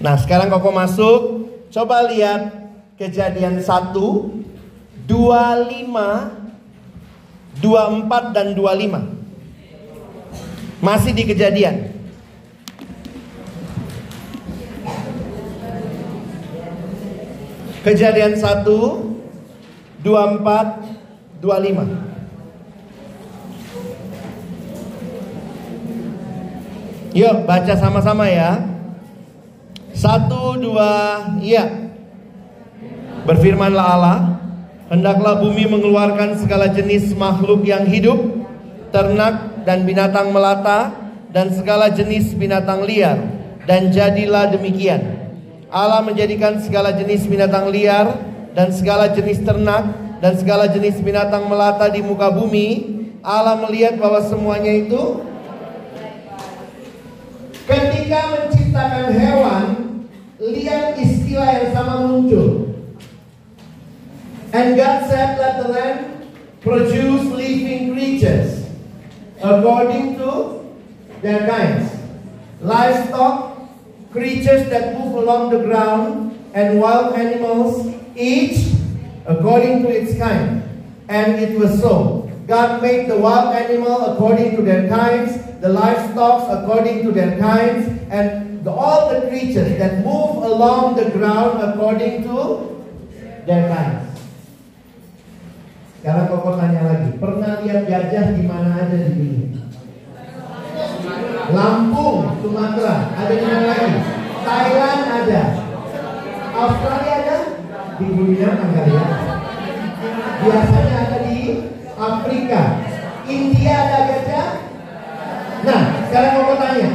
[0.00, 1.20] Nah sekarang koko masuk.
[1.68, 2.48] Coba lihat
[2.96, 3.92] kejadian 1
[5.08, 6.36] 25
[7.58, 9.18] 24 dan 25
[10.78, 11.90] Masih di kejadian.
[17.82, 18.62] Kejadian 1
[20.06, 22.08] 24 25
[27.18, 28.62] Yuk baca sama-sama ya.
[29.90, 31.90] Satu, dua, iya.
[33.26, 34.37] Berfirmanlah Allah,
[34.88, 38.18] hendaklah bumi mengeluarkan segala jenis makhluk yang hidup,
[38.92, 40.92] ternak dan binatang melata,
[41.32, 43.20] dan segala jenis binatang liar.
[43.68, 45.28] Dan jadilah demikian.
[45.68, 48.16] Allah menjadikan segala jenis binatang liar
[48.56, 49.84] dan segala jenis ternak
[50.24, 52.96] dan segala jenis binatang melata di muka bumi.
[53.20, 55.20] Allah melihat bahwa semuanya itu
[57.68, 59.66] ketika menciptakan hewan,
[60.40, 62.77] lihat istilah yang sama muncul.
[64.52, 66.26] And God said, Let the land
[66.60, 68.66] produce living creatures
[69.42, 70.64] according to
[71.22, 71.92] their kinds,
[72.60, 73.58] livestock,
[74.10, 78.74] creatures that move along the ground, and wild animals, each
[79.26, 80.62] according to its kind.
[81.08, 82.30] And it was so.
[82.46, 87.86] God made the wild animal according to their kinds, the livestock according to their kinds,
[88.10, 92.84] and the, all the creatures that move along the ground according to
[93.44, 94.07] their kinds.
[95.98, 99.66] Sekarang koko tanya lagi, pernah lihat gajah di mana aja di dunia?
[101.50, 103.98] Lampung, Sumatera, ada di mana lagi?
[104.46, 105.42] Thailand ada.
[106.54, 107.38] Australia ada?
[107.98, 109.04] Di dunia enggak ya?
[110.38, 111.38] Biasanya ada di
[111.98, 112.62] Afrika.
[113.26, 114.48] India ada gajah?
[115.66, 116.90] Nah, sekarang koko tanya.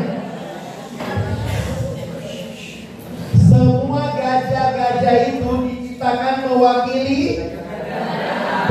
[3.35, 7.23] Semua gajah-gajah itu diciptakan mewakili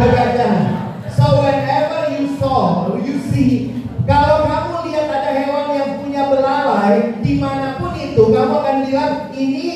[0.02, 0.66] kegajahan.
[1.12, 7.38] So whenever you saw, you see, kalau kamu lihat ada hewan yang punya belalai, di
[7.38, 9.68] mana pun itu, kamu akan bilang ini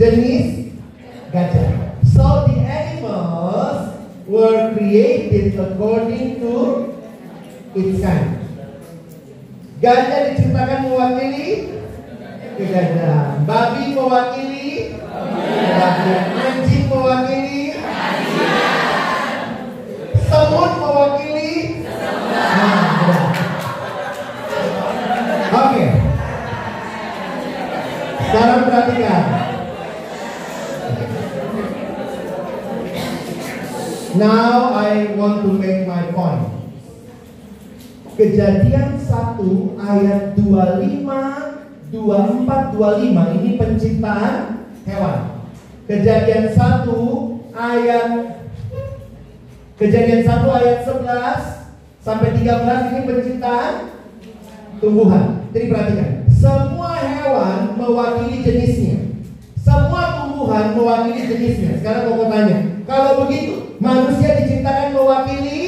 [0.00, 0.72] jenis
[1.28, 2.00] gajah.
[2.06, 3.92] So the animals
[4.24, 6.54] were created according to
[7.76, 8.40] its kind.
[9.76, 11.76] Gajah diciptakan mewakili
[12.56, 13.44] kegajahan.
[13.44, 14.96] Babi mewakili
[15.44, 16.24] kebabian.
[16.32, 17.45] Anjing mewakili
[28.76, 29.24] perhatikan.
[34.16, 36.52] Now I want to make my point.
[38.16, 41.04] Kejadian 1 ayat 25
[41.92, 45.18] 24 25 ini penciptaan hewan.
[45.84, 46.88] Kejadian 1
[47.52, 48.08] ayat
[49.76, 53.92] Kejadian 1 ayat 11 sampai 13 ini penciptaan
[54.80, 55.44] tumbuhan.
[55.52, 56.15] Jadi perhatikan,
[57.76, 58.98] mewakili jenisnya.
[59.60, 61.78] Semua tumbuhan mewakili jenisnya.
[61.78, 62.58] Sekarang mau tanya,
[62.88, 65.66] kalau begitu manusia diciptakan mewakili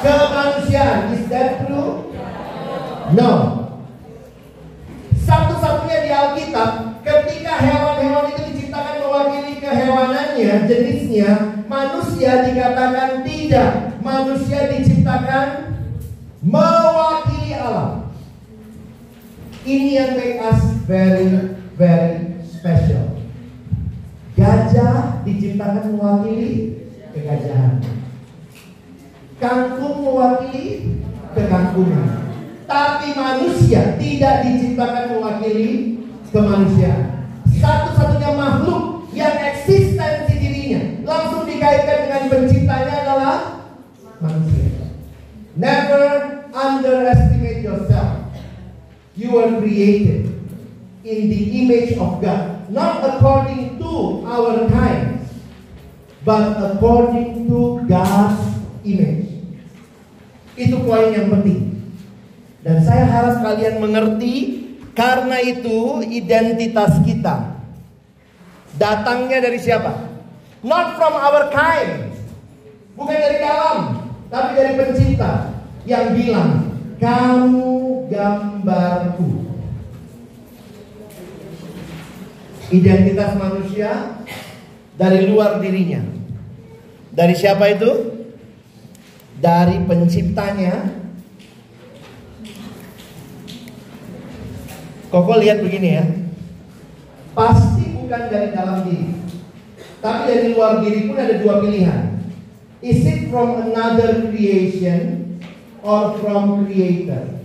[0.00, 1.12] kemanusiaan.
[1.12, 2.08] Is that true?
[3.12, 3.32] No.
[5.20, 6.70] Satu-satunya di Alkitab
[7.06, 11.30] ketika hewan-hewan itu diciptakan mewakili kehewanannya, jenisnya,
[11.70, 13.72] manusia dikatakan tidak.
[14.00, 15.76] Manusia diciptakan
[16.40, 17.99] mewakili Allah.
[19.60, 23.20] Ini yang make us very very special.
[24.32, 26.80] Gajah diciptakan mewakili
[27.12, 27.84] kegajahan.
[29.36, 30.96] Kangkung mewakili
[31.36, 32.08] kekangkungan.
[32.64, 36.00] Tapi manusia tidak diciptakan mewakili
[36.32, 37.28] kemanusiaan.
[37.60, 43.36] Satu-satunya makhluk yang eksistensi dirinya langsung dikaitkan dengan penciptanya adalah
[44.22, 44.88] manusia.
[45.58, 46.04] Never
[46.54, 48.09] underestimate yourself.
[49.18, 50.30] You were created
[51.02, 55.26] in the image of God, not according to our kind,
[56.22, 58.38] but according to God's
[58.86, 59.26] image.
[60.54, 61.80] Itu poin yang penting.
[62.60, 67.56] Dan saya harap kalian mengerti karena itu identitas kita
[68.76, 69.92] datangnya dari siapa?
[70.60, 72.12] Not from our kind.
[72.94, 75.56] Bukan dari dalam, tapi dari pencipta
[75.88, 76.69] yang bilang,
[77.00, 79.48] "Kamu gambarku."
[82.70, 84.22] Identitas manusia
[84.94, 86.04] dari luar dirinya.
[87.10, 88.20] Dari siapa itu?
[89.40, 91.00] Dari penciptanya
[95.10, 96.06] Koko lihat begini ya.
[97.34, 99.10] Pasti bukan dari dalam diri.
[99.98, 102.22] Tapi dari luar diri pun ada dua pilihan.
[102.78, 105.19] Is it from another creation
[105.82, 107.40] or from creator?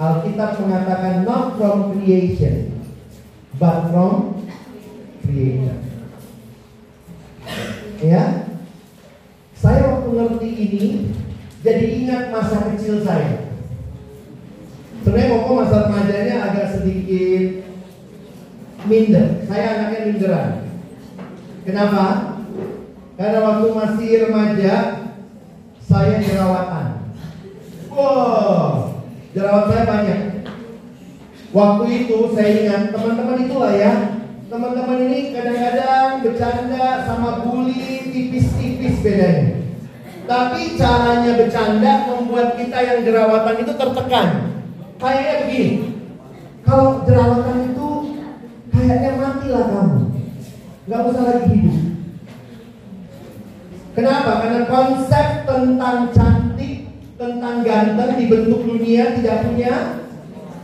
[0.00, 2.72] Alkitab mengatakan not from creation
[3.60, 4.40] but from
[5.20, 5.76] creator.
[8.00, 8.48] Ya.
[9.60, 10.84] Saya waktu ngerti ini
[11.60, 13.52] jadi ingat masa kecil saya.
[15.04, 17.68] Sebenarnya Koko masa remajanya agak sedikit
[18.88, 19.44] minder.
[19.44, 20.50] Saya anaknya minderan.
[21.68, 22.06] Kenapa?
[23.20, 24.74] Karena waktu masih remaja
[25.84, 26.89] saya jerawatan.
[28.00, 28.96] Wow,
[29.36, 30.20] jerawat saya banyak.
[31.52, 33.92] Waktu itu saya ingat teman-teman itulah ya.
[34.48, 39.60] Teman-teman ini kadang-kadang bercanda sama bully tipis-tipis bedanya.
[40.24, 44.28] Tapi caranya bercanda membuat kita yang jerawatan itu tertekan.
[44.96, 45.70] Kayaknya begini.
[46.64, 47.88] Kalau jerawatan itu
[48.70, 49.98] kayaknya matilah kamu.
[50.88, 51.78] Gak usah lagi hidup.
[53.90, 54.30] Kenapa?
[54.38, 56.49] Karena konsep tentang cantik,
[57.20, 60.00] tentang ganteng dibentuk dunia tidak punya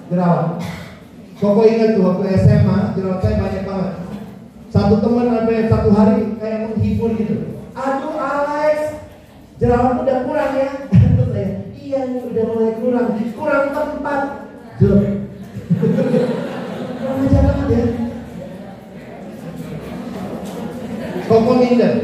[0.08, 0.56] jerawat.
[1.36, 3.92] Koko ingat tuh waktu SMA jerawat saya banyak banget.
[4.72, 7.60] Satu teman ada satu hari kayak menghibur gitu.
[7.76, 9.04] Aduh Alex,
[9.60, 10.70] jerawat udah kurang ya.
[11.86, 14.20] Iya nih udah mulai kurang, kurang tempat.
[14.82, 15.22] Jelek.
[16.98, 17.84] Kurang aja banget ya.
[21.30, 21.94] Koko minder.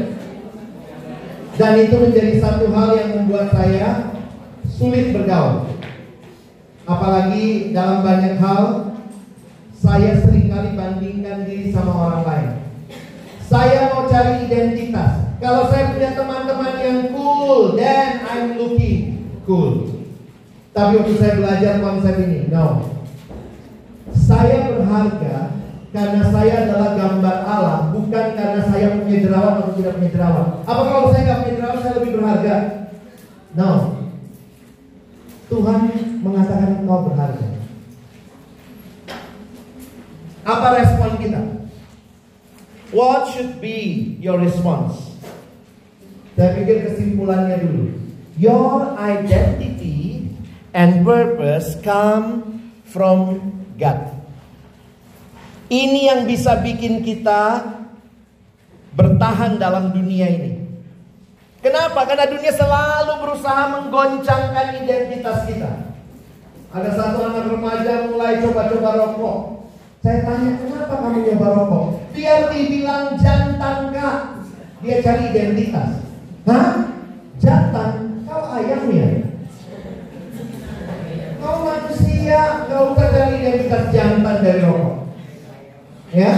[1.59, 4.12] Dan itu menjadi satu hal yang membuat saya
[4.77, 5.69] sulit bergaul.
[6.83, 8.91] Apalagi dalam banyak hal
[9.79, 12.49] saya sering kali bandingkan diri sama orang lain.
[13.47, 15.37] Saya mau cari identitas.
[15.43, 19.91] Kalau saya punya teman-teman yang cool, then I'm looking cool.
[20.71, 22.95] Tapi waktu saya belajar konsep ini, no.
[24.15, 25.53] Saya berharga
[25.93, 30.45] karena saya adalah gambar Allah, bukan karena saya punya jerawat atau tidak punya jerawat.
[30.65, 32.55] Apa kalau saya nggak punya jerawat saya lebih berharga?
[33.53, 34.02] No.
[35.53, 35.81] Tuhan
[36.25, 37.47] mengatakan kau berharga.
[40.43, 41.41] Apa respon kita?
[42.89, 44.97] What should be your response?
[46.33, 47.85] Saya pikir kesimpulannya dulu.
[48.41, 50.25] Your identity
[50.73, 52.57] and purpose come
[52.89, 54.09] from God.
[55.69, 57.61] Ini yang bisa bikin kita
[58.97, 60.62] bertahan dalam dunia ini.
[61.63, 62.03] Kenapa?
[62.03, 65.95] Karena dunia selalu berusaha menggoncangkan identitas kita.
[66.75, 69.37] Ada satu anak remaja mulai coba-coba rokok.
[70.03, 71.85] Saya tanya, kenapa kamu nyoba rokok?
[72.11, 74.43] Biar dibilang jantan kak.
[74.83, 76.03] Dia cari identitas.
[76.43, 76.91] Hah?
[77.39, 77.91] Jantan?
[78.27, 79.31] Kau ayamnya?
[81.39, 84.95] Kau manusia, gak usah cari identitas jantan dari rokok.
[86.11, 86.33] Ya?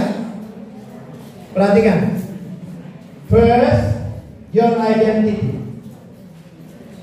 [1.50, 2.14] Perhatikan.
[3.26, 3.95] First,
[4.56, 5.52] your identity.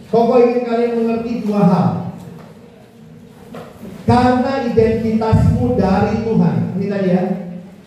[0.10, 1.90] Koko ingin kalian mengerti dua hal.
[4.10, 6.58] Karena identitasmu dari Tuhan.
[6.82, 7.24] Ini tadi ya.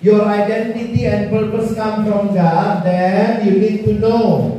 [0.07, 4.55] Your identity and purpose come from God, then you need to know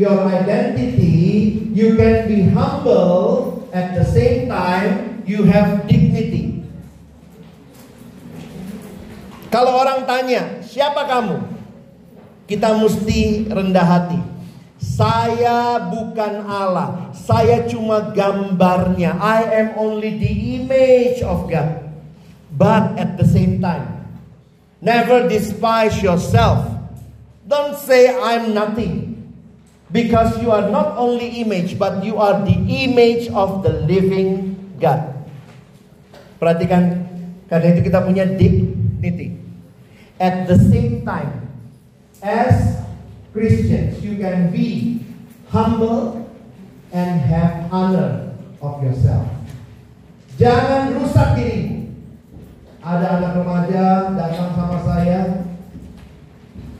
[0.00, 1.68] your identity.
[1.76, 6.64] You can be humble at the same time you have dignity.
[9.52, 11.44] Kalau orang tanya, siapa kamu?
[12.48, 14.35] Kita mesti rendah hati.
[14.86, 17.10] Saya bukan Allah.
[17.10, 19.18] Saya cuma gambarnya.
[19.18, 20.32] I am only the
[20.62, 21.90] image of God.
[22.54, 24.06] But at the same time,
[24.78, 26.70] never despise yourself.
[27.42, 29.18] Don't say I'm nothing.
[29.90, 35.14] Because you are not only image, but you are the image of the living God.
[36.42, 37.06] Perhatikan,
[37.46, 39.38] karena itu kita punya dignity.
[40.18, 41.46] At the same time,
[42.18, 42.85] as
[43.36, 45.04] Christians, you can be
[45.52, 46.24] humble
[46.88, 48.32] and have honor
[48.64, 49.28] of yourself.
[50.40, 51.92] Jangan rusak diri.
[52.80, 55.44] Ada anak remaja datang sama saya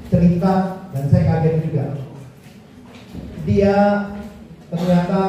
[0.09, 1.87] cerita dan saya kaget juga.
[3.45, 3.77] Dia
[4.73, 5.23] ternyata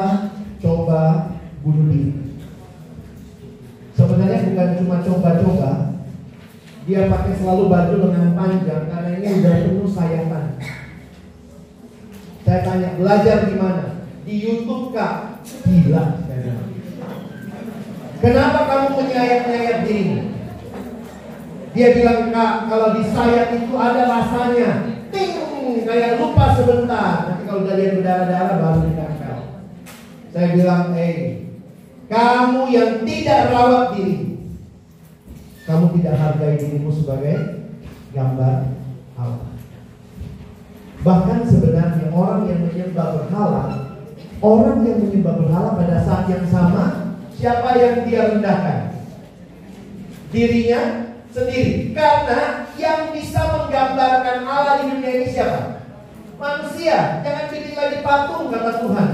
[0.64, 2.40] coba bunuh diri.
[3.92, 5.72] Sebenarnya bukan cuma coba-coba,
[6.88, 10.46] dia pakai selalu baju lengan panjang karena ini udah penuh sayatan.
[12.48, 14.08] Saya tanya, belajar di mana?
[14.24, 15.44] Di YouTube kak?
[15.68, 16.24] Gila.
[18.24, 20.32] Kenapa kamu menyayat-nyayat diri?
[21.76, 24.96] Dia bilang, kak, kalau disayat itu ada rasanya.
[25.12, 25.36] Ting,
[25.84, 27.28] kayak lupa sebentar.
[27.28, 29.38] Nanti kalau udah lihat berdarah-darah baru ditempel.
[30.32, 31.52] Saya bilang, eh,
[32.08, 34.40] kamu yang tidak rawat diri,
[35.68, 37.68] kamu tidak hargai dirimu sebagai
[38.16, 38.72] gambar
[39.20, 39.47] Allah.
[41.06, 43.64] Bahkan sebenarnya orang yang menyembah berhala,
[44.42, 48.98] orang yang menyembah berhala pada saat yang sama, siapa yang dia rendahkan?
[50.34, 51.94] Dirinya sendiri.
[51.94, 55.86] Karena yang bisa menggambarkan Allah di dunia ini siapa?
[56.34, 57.22] Manusia.
[57.22, 59.08] Jangan bikin lagi patung kata Tuhan.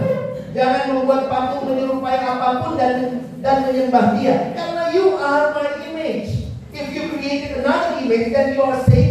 [0.56, 4.56] Jangan membuat patung menyerupai apa pun dan dan menyembah dia.
[4.56, 6.48] Karena you are my image.
[6.72, 9.03] If you created another image, then you are saying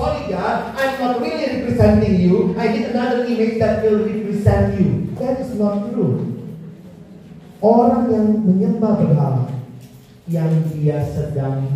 [0.00, 2.56] God, I'm not really representing you.
[2.56, 5.12] I need another image that will represent you.
[5.20, 6.40] That is not true.
[7.60, 9.52] Orang yang menyembah berhala,
[10.24, 11.68] yang dia sedang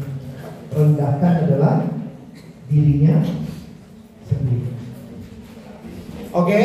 [0.73, 1.85] rendahkan adalah
[2.73, 3.21] dirinya
[4.25, 4.73] sendiri.
[6.33, 6.63] Oke?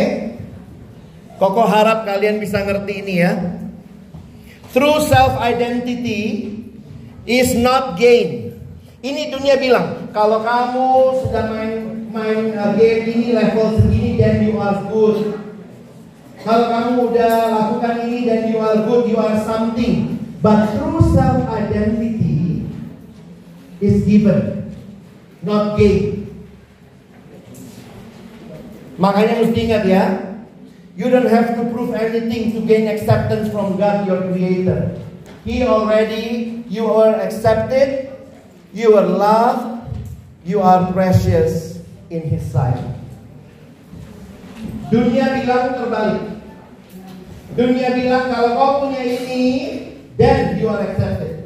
[1.35, 3.33] Koko harap kalian bisa ngerti ini ya.
[4.71, 6.55] True self identity
[7.27, 8.48] is not gain.
[8.99, 10.87] Ini dunia bilang, kalau kamu
[11.23, 11.73] sudah main
[12.11, 15.39] main uh, game ini level segini then you are good.
[16.43, 20.19] Kalau kamu udah lakukan ini then you are good, you are something.
[20.43, 22.67] But true self identity
[23.79, 24.71] is given,
[25.47, 26.27] not gain.
[28.99, 30.03] Makanya mesti ingat ya,
[30.99, 34.91] you don't have to prove anything to gain acceptance from God, your creator.
[35.47, 38.11] He already, you are accepted,
[38.73, 39.89] you are loved,
[40.45, 42.77] you are precious in His sight.
[44.89, 46.25] Dunia bilang terbalik.
[47.53, 49.45] Dunia bilang kalau kau punya ini,
[50.17, 51.45] then you are accepted.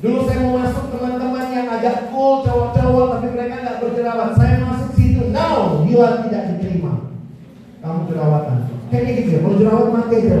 [0.00, 4.32] Dulu saya mau masuk teman-teman yang agak cool, cowok-cowok, tapi mereka nggak berjerawat.
[4.40, 7.12] Saya masuk situ, now you are tidak diterima.
[7.84, 8.68] Kamu jerawatan.
[8.88, 10.38] Kayaknya gitu ya, kalau jerawat mati aja.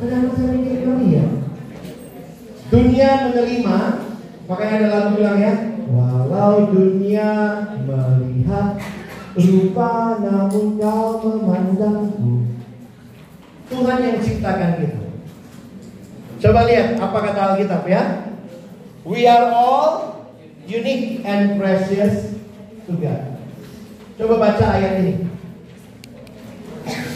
[0.00, 1.24] Kadang saya mikir ya.
[2.72, 3.76] Dunia menerima,
[4.52, 5.54] makanya ada lagu bilang ya,
[5.88, 7.30] walau dunia
[7.88, 8.76] melihat
[9.32, 12.44] rupa namun kau memandangku.
[13.72, 15.02] Tuhan yang ciptakan kita.
[16.44, 18.28] Coba lihat apa kata Alkitab ya.
[19.08, 20.20] We are all
[20.68, 22.36] unique and precious
[22.84, 23.40] to God.
[24.20, 25.14] Coba baca ayat ini.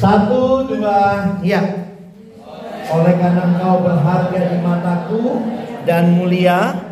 [0.01, 1.85] Satu, dua, ya.
[2.87, 5.23] Oleh karena engkau berharga di mataku
[5.85, 6.86] dan mulia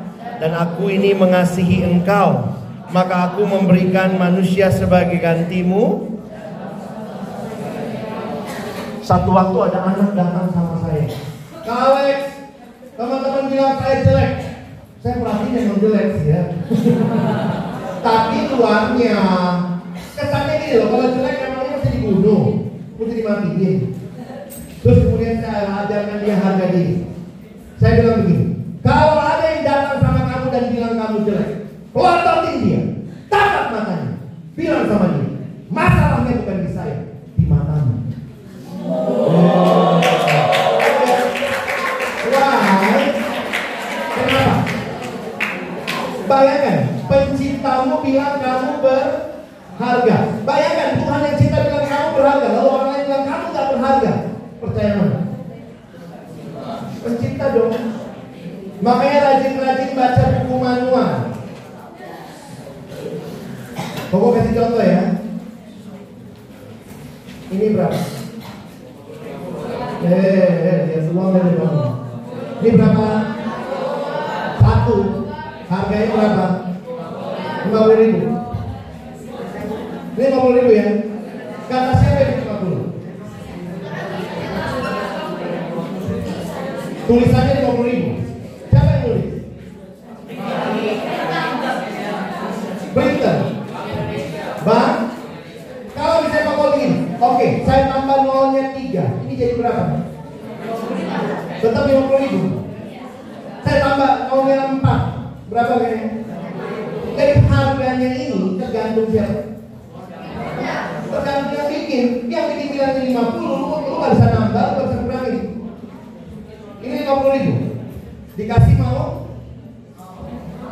[0.44, 2.52] dan aku ini mengasihi engkau,
[2.92, 6.12] maka aku memberikan manusia sebagai gantimu.
[9.00, 11.08] Satu waktu ada anak datang sama saya.
[11.64, 12.20] Kak Alex,
[12.92, 14.32] teman-teman bilang saya jelek.
[15.00, 16.42] Saya perhatiin emang jelek sih ya.
[18.04, 19.20] Tapi luarnya
[19.96, 22.44] kesannya gini loh, kalau jelek emangnya mesti dibunuh,
[23.00, 23.80] mesti dimatiin.
[24.84, 27.08] Terus kemudian saya ajarkan dia harga diri.
[27.80, 28.43] Saya bilang begini,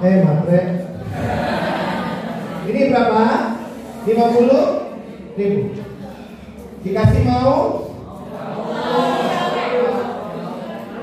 [0.03, 0.61] Eh, matre.
[2.67, 3.23] Ini berapa?
[4.03, 4.83] 50
[5.39, 5.63] ribu.
[6.83, 7.87] Dikasih mau?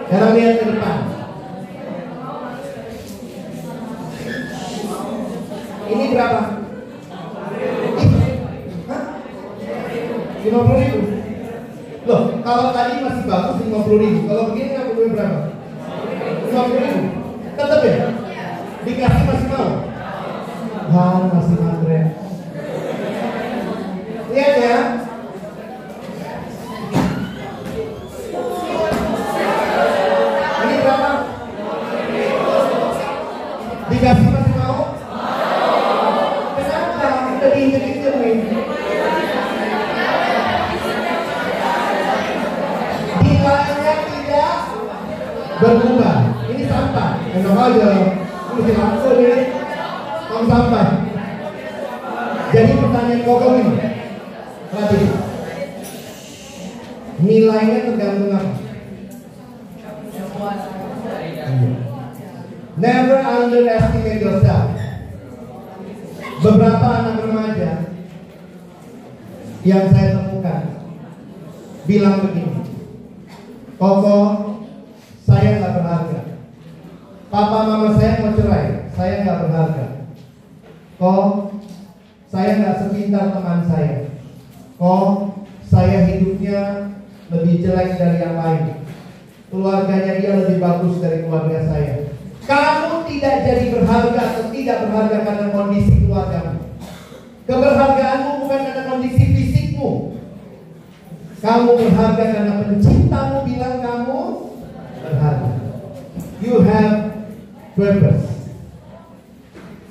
[0.04, 0.98] Sekarang lihat ke depan.
[5.88, 6.42] Ini berapa?
[8.84, 9.04] Hah?
[10.44, 11.00] 50 ribu.
[12.04, 14.20] Loh, kalau tadi masih bagus 50 ribu.
[14.28, 15.40] Kalau begini nggak perlu berapa?
[16.52, 16.99] 50 ribu.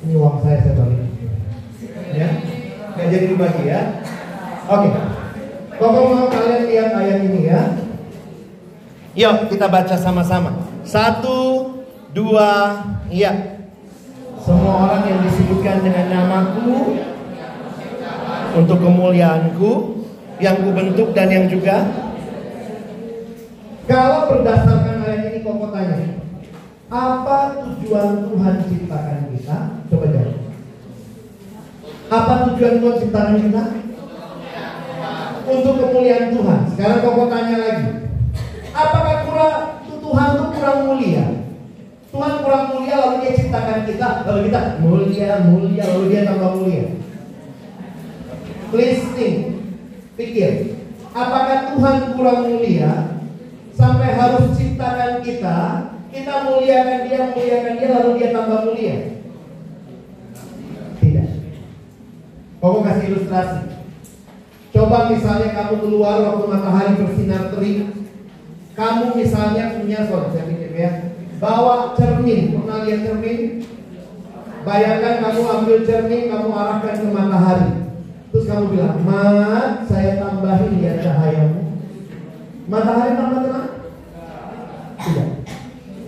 [0.09, 1.05] Ini uang saya saya balik.
[2.17, 2.29] Ya,
[2.97, 3.81] nggak jadi dibagi ya.
[4.65, 4.89] Oke.
[5.77, 7.61] Pokoknya mau kalian lihat ayat ini ya.
[9.13, 10.57] Yuk kita baca sama-sama.
[10.81, 11.77] Satu,
[12.17, 12.81] dua,
[13.13, 13.61] iya.
[14.41, 17.05] Semua orang yang disebutkan dengan namaku
[18.57, 19.73] untuk kemuliaanku
[20.41, 21.85] yang kubentuk dan yang juga
[23.85, 25.99] kalau berdasarkan ayat ini kok tanya
[26.89, 29.78] apa tujuan Tuhan ciptakan kita
[32.09, 33.65] apa tujuan Tuhan ciptakan kita?
[35.49, 36.61] Untuk kemuliaan Tuhan.
[36.73, 37.89] Sekarang kok tanya lagi.
[38.73, 39.57] Apakah kurang
[39.89, 41.25] Tuhan itu kurang mulia?
[42.09, 44.09] Tuhan kurang mulia lalu dia ciptakan kita.
[44.29, 45.83] Lalu kita mulia mulia.
[45.89, 46.85] Lalu dia tambah mulia.
[48.69, 49.59] Please think
[50.19, 50.75] Pikir,
[51.15, 53.23] apakah Tuhan kurang mulia?
[53.71, 55.59] Sampai harus ciptakan kita,
[56.11, 58.97] kita muliakan dia, muliakan dia, lalu dia tambah mulia?
[60.99, 61.29] Tidak.
[62.59, 63.61] Kau kasih ilustrasi.
[64.75, 67.87] Coba misalnya kamu keluar waktu matahari bersinar terik,
[68.75, 70.91] kamu misalnya punya pikir ya,
[71.39, 73.41] bawa cermin, pernah lihat cermin?
[74.67, 77.71] Bayangkan kamu ambil cermin, kamu arahkan ke matahari.
[78.29, 81.63] Terus kamu bilang, Mat, saya tambahin ya cahayamu.
[82.69, 83.71] Matahari tambah terang?
[84.99, 85.29] Tidak.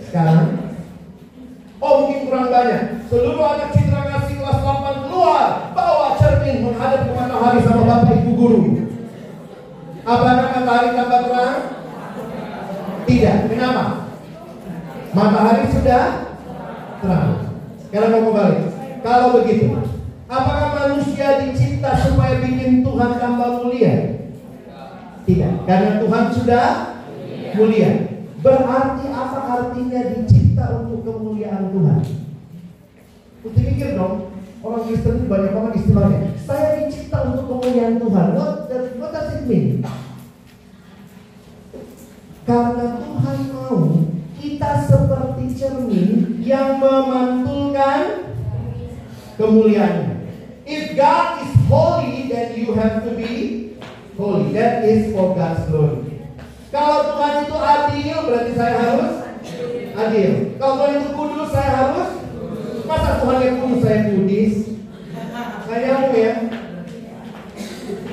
[0.05, 0.47] Sekarang,
[1.81, 2.83] oh mungkin kurang banyak.
[3.09, 4.80] Seluruh anak citra kasih kelas 8
[5.31, 8.61] keluar, bawa cermin menghadap ke matahari sama bapak ibu guru.
[10.03, 11.59] Apakah matahari tambah terang?
[13.07, 13.37] Tidak.
[13.47, 13.85] Kenapa?
[15.15, 16.05] Matahari sudah
[16.99, 17.31] terang.
[17.87, 18.75] Sekarang mau balik.
[19.07, 19.71] Kalau begitu,
[20.31, 24.23] Apakah manusia dicipta supaya bikin Tuhan tambah mulia?
[25.27, 26.67] Tidak, karena Tuhan sudah
[27.59, 28.15] mulia.
[28.39, 32.01] Berarti apa artinya dicipta untuk kemuliaan Tuhan?
[33.43, 36.19] Mesti pikir dong, orang Kristen itu banyak banget istilahnya.
[36.45, 38.29] Saya dicipta untuk kemuliaan Tuhan.
[38.37, 39.85] What, does, what does it mean?
[42.45, 43.79] Karena Tuhan mau
[44.41, 46.11] kita seperti cermin
[46.45, 48.35] yang memantulkan
[49.39, 50.25] kemuliaan.
[50.69, 53.75] If God is holy, then you have to be
[54.15, 54.53] holy.
[54.55, 56.21] That is for God's glory.
[56.71, 59.13] Kalau Tuhan itu adil, berarti saya harus
[59.99, 60.31] adil.
[60.55, 62.20] Kalau Tuhan itu kudus, saya harus.
[62.91, 64.55] Masa Tuhan yang kudus, saya kudis?
[65.63, 66.33] Saya nyambung ya.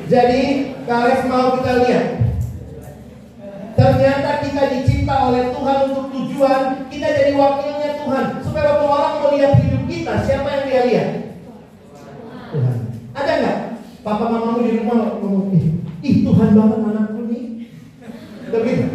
[0.06, 0.44] Jadi,
[0.86, 2.06] Kares mau kita lihat.
[3.74, 6.62] Ternyata kita dicipta oleh Tuhan untuk tujuan
[6.94, 8.26] kita jadi wakilnya Tuhan.
[8.46, 11.10] Supaya waktu orang mau lihat hidup kita, siapa yang dia lihat?
[12.54, 12.76] Tuhan.
[13.18, 13.58] Ada nggak?
[14.06, 15.58] Papa mamamu di rumah ngomong,
[16.06, 17.46] ih, Tuhan banget anakku nih.
[18.54, 18.86] Begitu.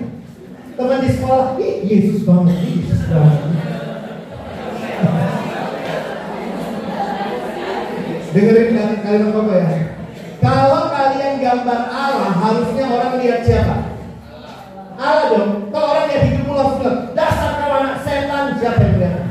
[0.79, 3.72] Teman di sekolah, ih Yesus banget, Yesus banget.
[8.33, 8.73] Dengerin
[9.05, 9.69] kalimat Bapak ya.
[10.43, 13.77] Kalau kalian gambar Allah, harusnya orang lihat siapa?
[14.97, 15.69] Allah dong.
[15.69, 16.47] Kalau orang lihat langsung
[16.81, 19.27] bilang, dasar kau anak setan, siapa yang kelihatan?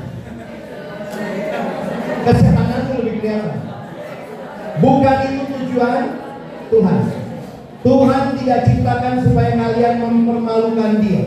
[2.21, 3.59] Kesetanan itu lebih kelihatan.
[4.81, 6.03] Bukan itu tujuan
[6.69, 6.99] Tuhan.
[7.81, 11.23] Tuhan tidak ciptakan supaya kalian mempermalukan dia.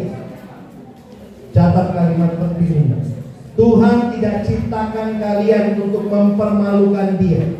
[1.50, 3.13] Catat kalimat penting ini.
[3.54, 7.54] Tuhan tidak ciptakan kalian untuk mempermalukan dia.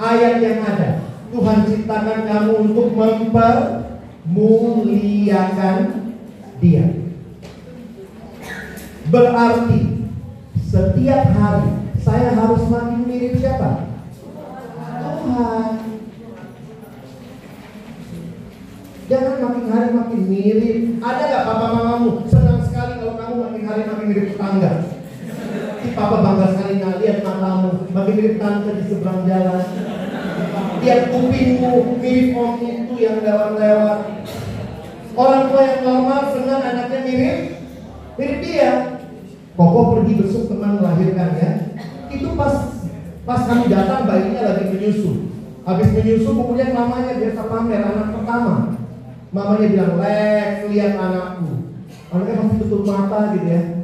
[0.00, 1.04] Ayat yang ada.
[1.28, 5.76] Tuhan ciptakan kamu untuk mempermuliakan
[6.64, 6.96] dia.
[9.12, 10.08] Berarti
[10.64, 14.00] setiap hari saya harus makin mirip siapa?
[14.80, 15.76] Tuhan.
[19.04, 21.04] Jangan makin hari makin mirip.
[21.04, 24.93] Ada nggak papa mamamu senang sekali kalau kamu makin hari makin mirip tetangga?
[25.94, 29.62] Papa bangga sekali lihat matamu makin mirip tante di seberang jalan.
[30.82, 33.98] Lihat kupingmu mirip om itu yang lewat-lewat.
[35.14, 37.38] Orang tua yang normal senang anaknya mirip
[38.18, 38.70] mirip dia.
[39.54, 41.50] Koko pergi besok teman melahirkan ya.
[42.10, 42.74] Itu pas
[43.22, 45.30] pas kami datang bayinya lagi menyusu.
[45.62, 48.54] Habis menyusu kemudian mamanya biasa pamer anak pertama.
[49.30, 51.74] Mamanya bilang, Lex, lihat anakku.
[52.10, 53.83] Anaknya masih tutup mata gitu ya.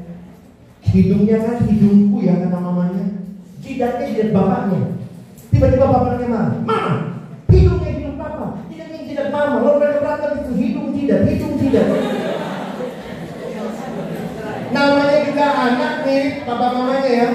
[0.90, 3.22] Hidungnya kan hidungku ya kata mamanya.
[3.62, 4.98] Jidatnya jidat bapaknya.
[5.54, 6.56] Tiba-tiba bapaknya marah.
[6.66, 6.94] Mama,
[7.46, 8.66] hidungnya hidung papa.
[8.66, 9.62] Jidatnya jidat mama.
[9.62, 11.86] Lalu mereka berantem itu hidung jidat, hidung jidat.
[14.70, 17.28] Namanya juga anak mirip papa mamanya ya.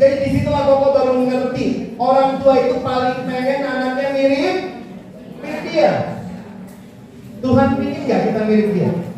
[0.00, 4.56] Jadi di situlah Koko baru mengerti orang tua itu paling pengen anaknya mirip
[5.44, 5.92] mirip dia.
[7.40, 9.09] Tuhan ingin nggak kita mirip dia?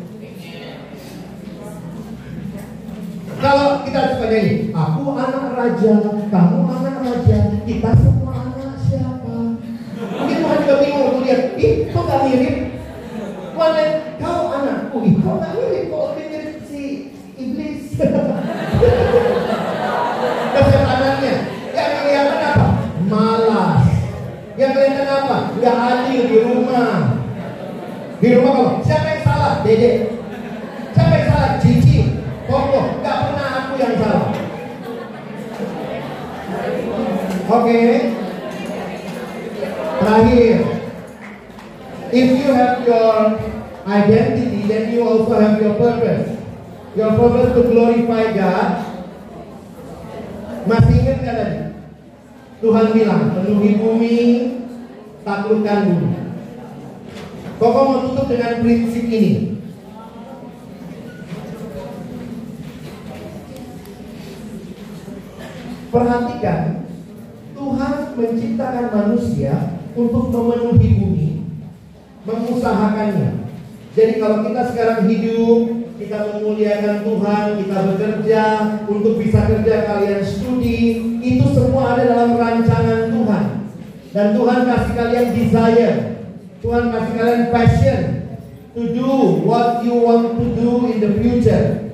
[3.43, 5.93] Kalau kita nyanyi, aku anak raja,
[6.31, 7.37] kamu anak raja,
[7.67, 9.59] kita semua anak siapa?
[9.99, 12.55] Mungkin Tuhan juga bingung waktu lihat, ih kok gak mirip?
[13.53, 13.75] Tuhan
[14.17, 15.83] kau anakku, ih kok gak mirip?
[15.91, 16.83] Kok lebih mirip si
[17.37, 17.83] iblis?
[20.53, 21.33] Kesetanannya,
[21.75, 22.67] yang kelihatan apa?
[23.11, 23.83] Malas.
[24.57, 25.37] Yang kelihatan apa?
[25.61, 26.93] Gak adil di rumah.
[28.17, 29.53] Di rumah kamu, siapa yang salah?
[29.61, 29.91] Dede.
[30.95, 31.51] Siapa yang salah?
[31.59, 31.99] Cici.
[32.47, 33.01] Koko.
[33.01, 34.29] Gak pernah aku yang salah.
[37.53, 37.81] Oke.
[40.01, 40.57] Terakhir.
[42.13, 43.37] If you have your
[43.85, 46.33] identity, then you also have your purpose.
[46.97, 48.69] Your purpose to glorify God.
[50.63, 51.59] Masih ingat kan tadi?
[52.63, 54.17] Tuhan bilang, penuhi bumi,
[55.27, 56.11] taklukkan bumi.
[57.59, 59.59] Koko mau tutup dengan prinsip ini.
[65.91, 66.61] Perhatikan,
[67.63, 71.29] Tuhan menciptakan manusia untuk memenuhi bumi,
[72.27, 73.47] mengusahakannya.
[73.95, 75.59] Jadi kalau kita sekarang hidup,
[75.95, 78.43] kita memuliakan Tuhan, kita bekerja
[78.89, 80.81] untuk bisa kerja kalian studi,
[81.23, 83.45] itu semua ada dalam rancangan Tuhan.
[84.11, 85.95] Dan Tuhan kasih kalian desire,
[86.59, 88.01] Tuhan kasih kalian passion
[88.73, 89.09] to do
[89.45, 91.93] what you want to do in the future.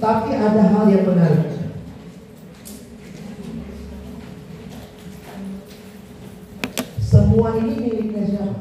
[0.00, 1.55] Tapi ada hal yang menarik.
[7.46, 8.58] Semua ini miliknya siapa?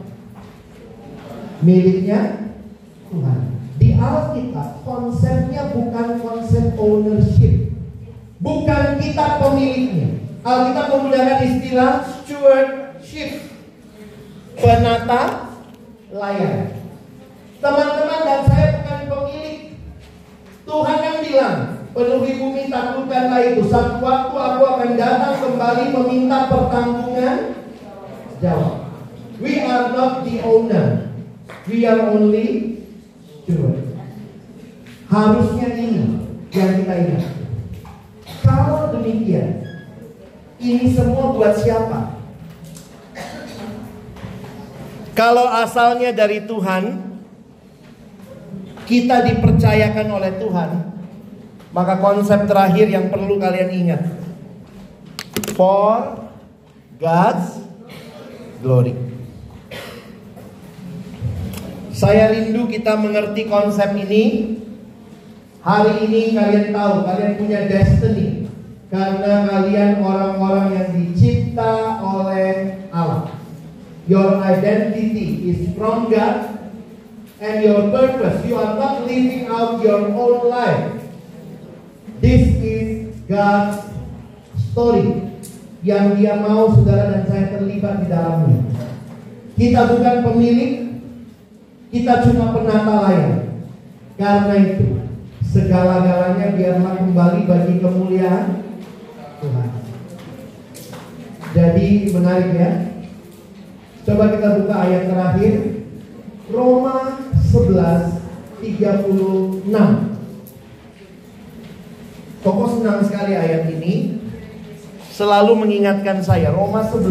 [1.66, 2.20] Miliknya
[3.10, 3.40] Tuhan.
[3.82, 7.74] Di Alkitab konsepnya bukan konsep ownership.
[8.38, 10.22] Bukan kita pemiliknya.
[10.46, 13.50] Alkitab menggunakan istilah stewardship.
[14.54, 15.50] Penata
[16.14, 16.78] layan.
[17.58, 19.58] Teman-teman dan saya bukan pemilik.
[20.62, 21.58] Tuhan yang bilang,
[21.90, 23.66] penuhi bumi taklukkanlah itu.
[23.66, 27.65] Satu waktu aku akan datang kembali meminta pertanggungan
[28.40, 28.88] jawab.
[29.40, 31.12] We are not the owner.
[31.68, 32.80] We are only
[33.44, 33.84] steward.
[35.12, 37.24] Harusnya ini yang kita ingat.
[38.42, 39.62] Kalau demikian,
[40.58, 42.16] ini semua buat siapa?
[45.16, 47.00] Kalau asalnya dari Tuhan,
[48.86, 50.70] kita dipercayakan oleh Tuhan,
[51.72, 54.02] maka konsep terakhir yang perlu kalian ingat.
[55.56, 56.28] For
[57.00, 57.64] God's
[58.62, 58.96] glory.
[61.96, 64.56] Saya rindu kita mengerti konsep ini.
[65.66, 68.52] Hari ini kalian tahu, kalian punya destiny.
[68.92, 73.34] Karena kalian orang-orang yang dicipta oleh Allah.
[74.06, 76.70] Your identity is from God
[77.42, 78.46] and your purpose.
[78.46, 81.02] You are not living out your own life.
[82.22, 83.82] This is God's
[84.72, 85.35] story
[85.86, 88.60] yang dia mau saudara dan saya terlibat di dalamnya.
[89.54, 90.74] Kita bukan pemilik,
[91.94, 93.34] kita cuma penata layar.
[94.18, 95.06] Karena itu,
[95.46, 98.66] segala-galanya biarlah kembali bagi kemuliaan
[99.40, 99.70] Tuhan.
[101.54, 102.72] Jadi menarik ya.
[104.10, 105.86] Coba kita buka ayat terakhir.
[106.50, 108.26] Roma 11
[108.60, 109.70] 36.
[112.42, 114.25] Koko senang sekali ayat ini.
[115.16, 117.08] Selalu mengingatkan saya Roma 11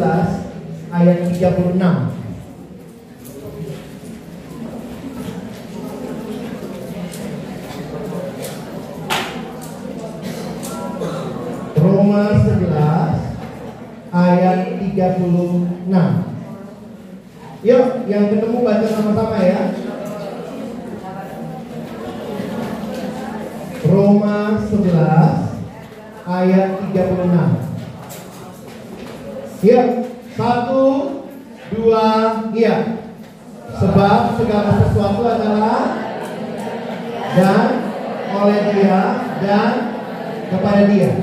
[0.92, 1.80] ayat 36.
[11.80, 12.76] Roma 11
[14.12, 15.88] ayat 36.
[17.64, 19.72] Yuk, yang ketemu baca sama-sama ya.
[23.88, 25.56] Roma 11
[26.28, 27.63] ayat 36.
[29.64, 30.04] Ya,
[30.36, 31.24] satu,
[31.72, 32.08] dua,
[32.52, 33.00] iya.
[33.80, 36.04] Sebab segala sesuatu adalah
[37.32, 37.68] dan
[38.28, 39.00] oleh dia
[39.40, 39.72] dan
[40.52, 41.16] kepada dia.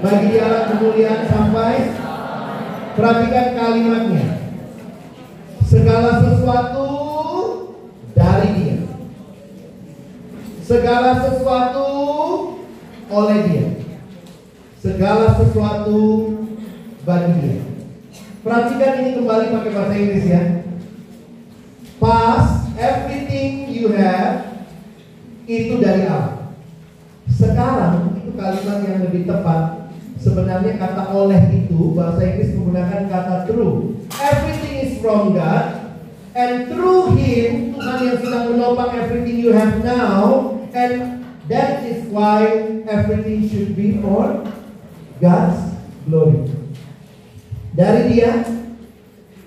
[0.00, 1.92] Bagi dia kemuliaan sampai
[2.96, 4.40] perhatikan kalimatnya.
[5.68, 6.88] Segala sesuatu
[8.16, 8.78] dari dia.
[10.64, 11.88] Segala sesuatu
[13.12, 13.66] oleh dia.
[14.80, 16.00] Segala sesuatu
[17.04, 17.71] bagi dia.
[18.42, 20.42] Perhatikan ini kembali pakai bahasa Inggris ya.
[22.02, 24.66] Past, everything you have
[25.46, 26.50] itu dari Allah.
[27.30, 29.94] Sekarang itu kalimat yang lebih tepat.
[30.18, 33.94] Sebenarnya kata oleh itu bahasa Inggris menggunakan kata true.
[34.18, 35.94] Everything is from God
[36.34, 42.42] and through Him Tuhan yang sedang menopang everything you have now and that is why
[42.90, 44.42] everything should be for
[45.22, 45.78] God's
[46.10, 46.61] glory.
[47.72, 48.44] Dari Dia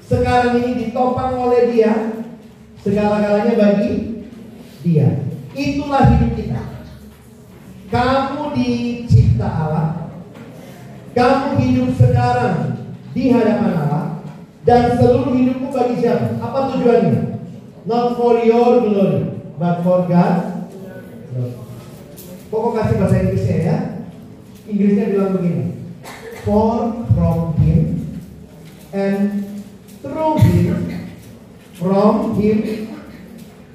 [0.05, 1.93] sekarang ini ditopang oleh Dia
[2.82, 4.26] segala-galanya bagi
[4.82, 5.26] Dia.
[5.53, 6.61] Itulah hidup kita.
[7.93, 10.09] Kamu dicipta Allah.
[11.15, 12.82] Kamu hidup sekarang
[13.15, 14.05] di hadapan Allah
[14.65, 16.41] dan seluruh hidupmu bagi siapa?
[16.41, 17.39] Apa tujuannya?
[17.86, 20.65] Not for your glory, but for God.
[22.49, 23.78] Pokok kasih bahasa Inggrisnya ya.
[24.65, 25.65] Inggrisnya bilang begini.
[26.41, 27.45] For from
[28.96, 29.43] and
[30.02, 31.10] through him
[31.76, 32.60] from him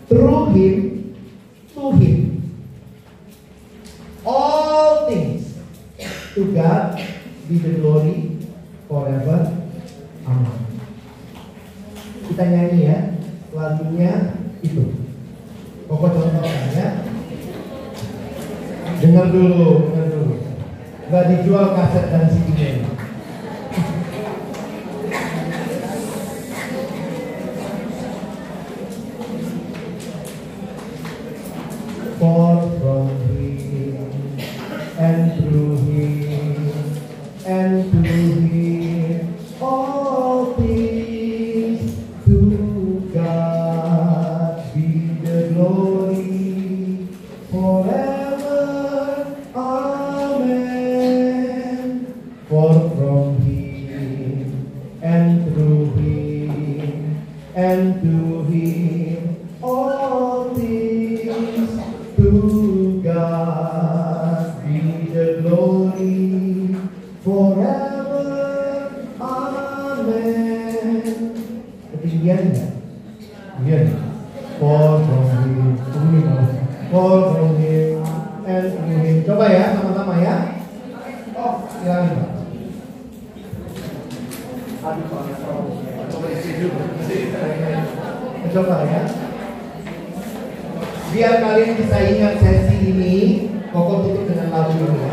[0.08, 0.76] through him
[1.74, 2.20] to him.
[4.24, 5.60] All things
[6.34, 6.96] to God
[7.48, 8.40] be the glory
[8.88, 9.60] forever.
[10.24, 10.70] Amen
[12.30, 12.98] kita nyanyi ya
[13.50, 14.94] lagunya itu.
[15.90, 16.88] Pokok contohnya ya
[19.02, 20.34] dengar dulu dengar dulu.
[21.10, 22.99] Nggak dijual kaset dan CD-nya
[88.50, 89.02] Coba ya.
[91.10, 93.16] Biar kalian bisa ingat sesi ini,
[93.72, 95.09] Koko tutup dengan lagu ya.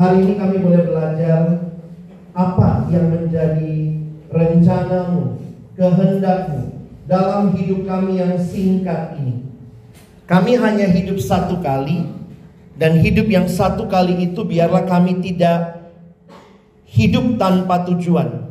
[0.00, 1.60] Hari ini kami boleh belajar
[2.32, 4.00] Apa yang menjadi
[4.32, 5.36] rencanamu
[5.76, 6.72] Kehendakmu
[7.04, 9.44] Dalam hidup kami yang singkat ini.
[10.24, 12.08] Kami hanya hidup satu kali
[12.80, 15.84] Dan hidup yang satu kali itu Biarlah kami tidak
[16.90, 18.50] Hidup tanpa tujuan.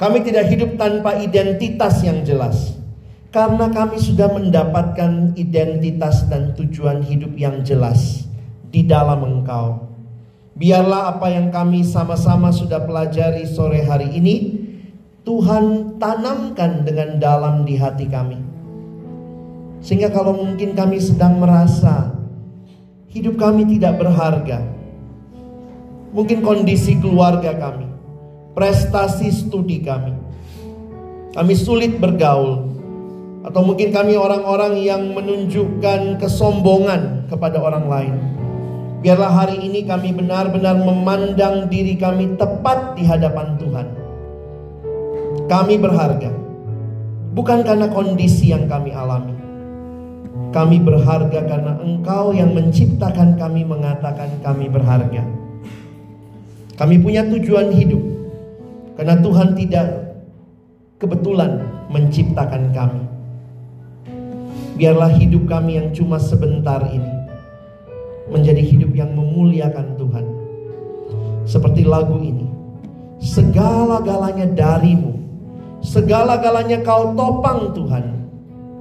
[0.00, 2.80] Kami tidak hidup tanpa identitas yang jelas.
[3.28, 8.24] Karena kami sudah mendapatkan identitas dan tujuan hidup yang jelas
[8.72, 9.93] di dalam Engkau.
[10.54, 14.34] Biarlah apa yang kami sama-sama sudah pelajari sore hari ini,
[15.26, 18.38] Tuhan tanamkan dengan dalam di hati kami.
[19.82, 22.14] Sehingga kalau mungkin kami sedang merasa
[23.10, 24.62] hidup kami tidak berharga,
[26.14, 27.90] mungkin kondisi keluarga kami,
[28.54, 30.14] prestasi studi kami,
[31.34, 32.70] kami sulit bergaul,
[33.42, 38.33] atau mungkin kami orang-orang yang menunjukkan kesombongan kepada orang lain.
[39.04, 43.86] Biarlah hari ini kami benar-benar memandang diri kami tepat di hadapan Tuhan.
[45.44, 46.32] Kami berharga,
[47.36, 49.36] bukan karena kondisi yang kami alami.
[50.56, 55.20] Kami berharga karena Engkau yang menciptakan kami mengatakan kami berharga.
[56.80, 58.00] Kami punya tujuan hidup,
[58.96, 59.86] karena Tuhan tidak
[60.96, 61.60] kebetulan
[61.92, 63.04] menciptakan kami.
[64.80, 67.13] Biarlah hidup kami yang cuma sebentar ini
[68.28, 70.24] menjadi hidup yang memuliakan Tuhan.
[71.44, 72.48] Seperti lagu ini.
[73.20, 75.12] Segala-galanya darimu.
[75.84, 78.04] Segala-galanya kau topang Tuhan.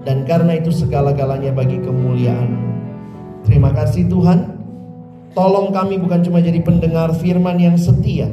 [0.04, 2.56] Dan karena itu segala-galanya bagi kemuliaan.
[3.44, 4.56] Terima kasih Tuhan.
[5.36, 8.32] Tolong kami bukan cuma jadi pendengar firman yang setia.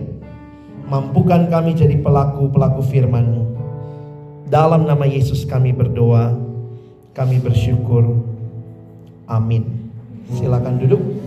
[0.90, 3.44] Mampukan kami jadi pelaku-pelaku firman-Mu.
[4.50, 6.34] Dalam nama Yesus kami berdoa.
[7.14, 8.18] Kami bersyukur.
[9.30, 9.89] Amin.
[10.30, 11.19] Silakan duduk.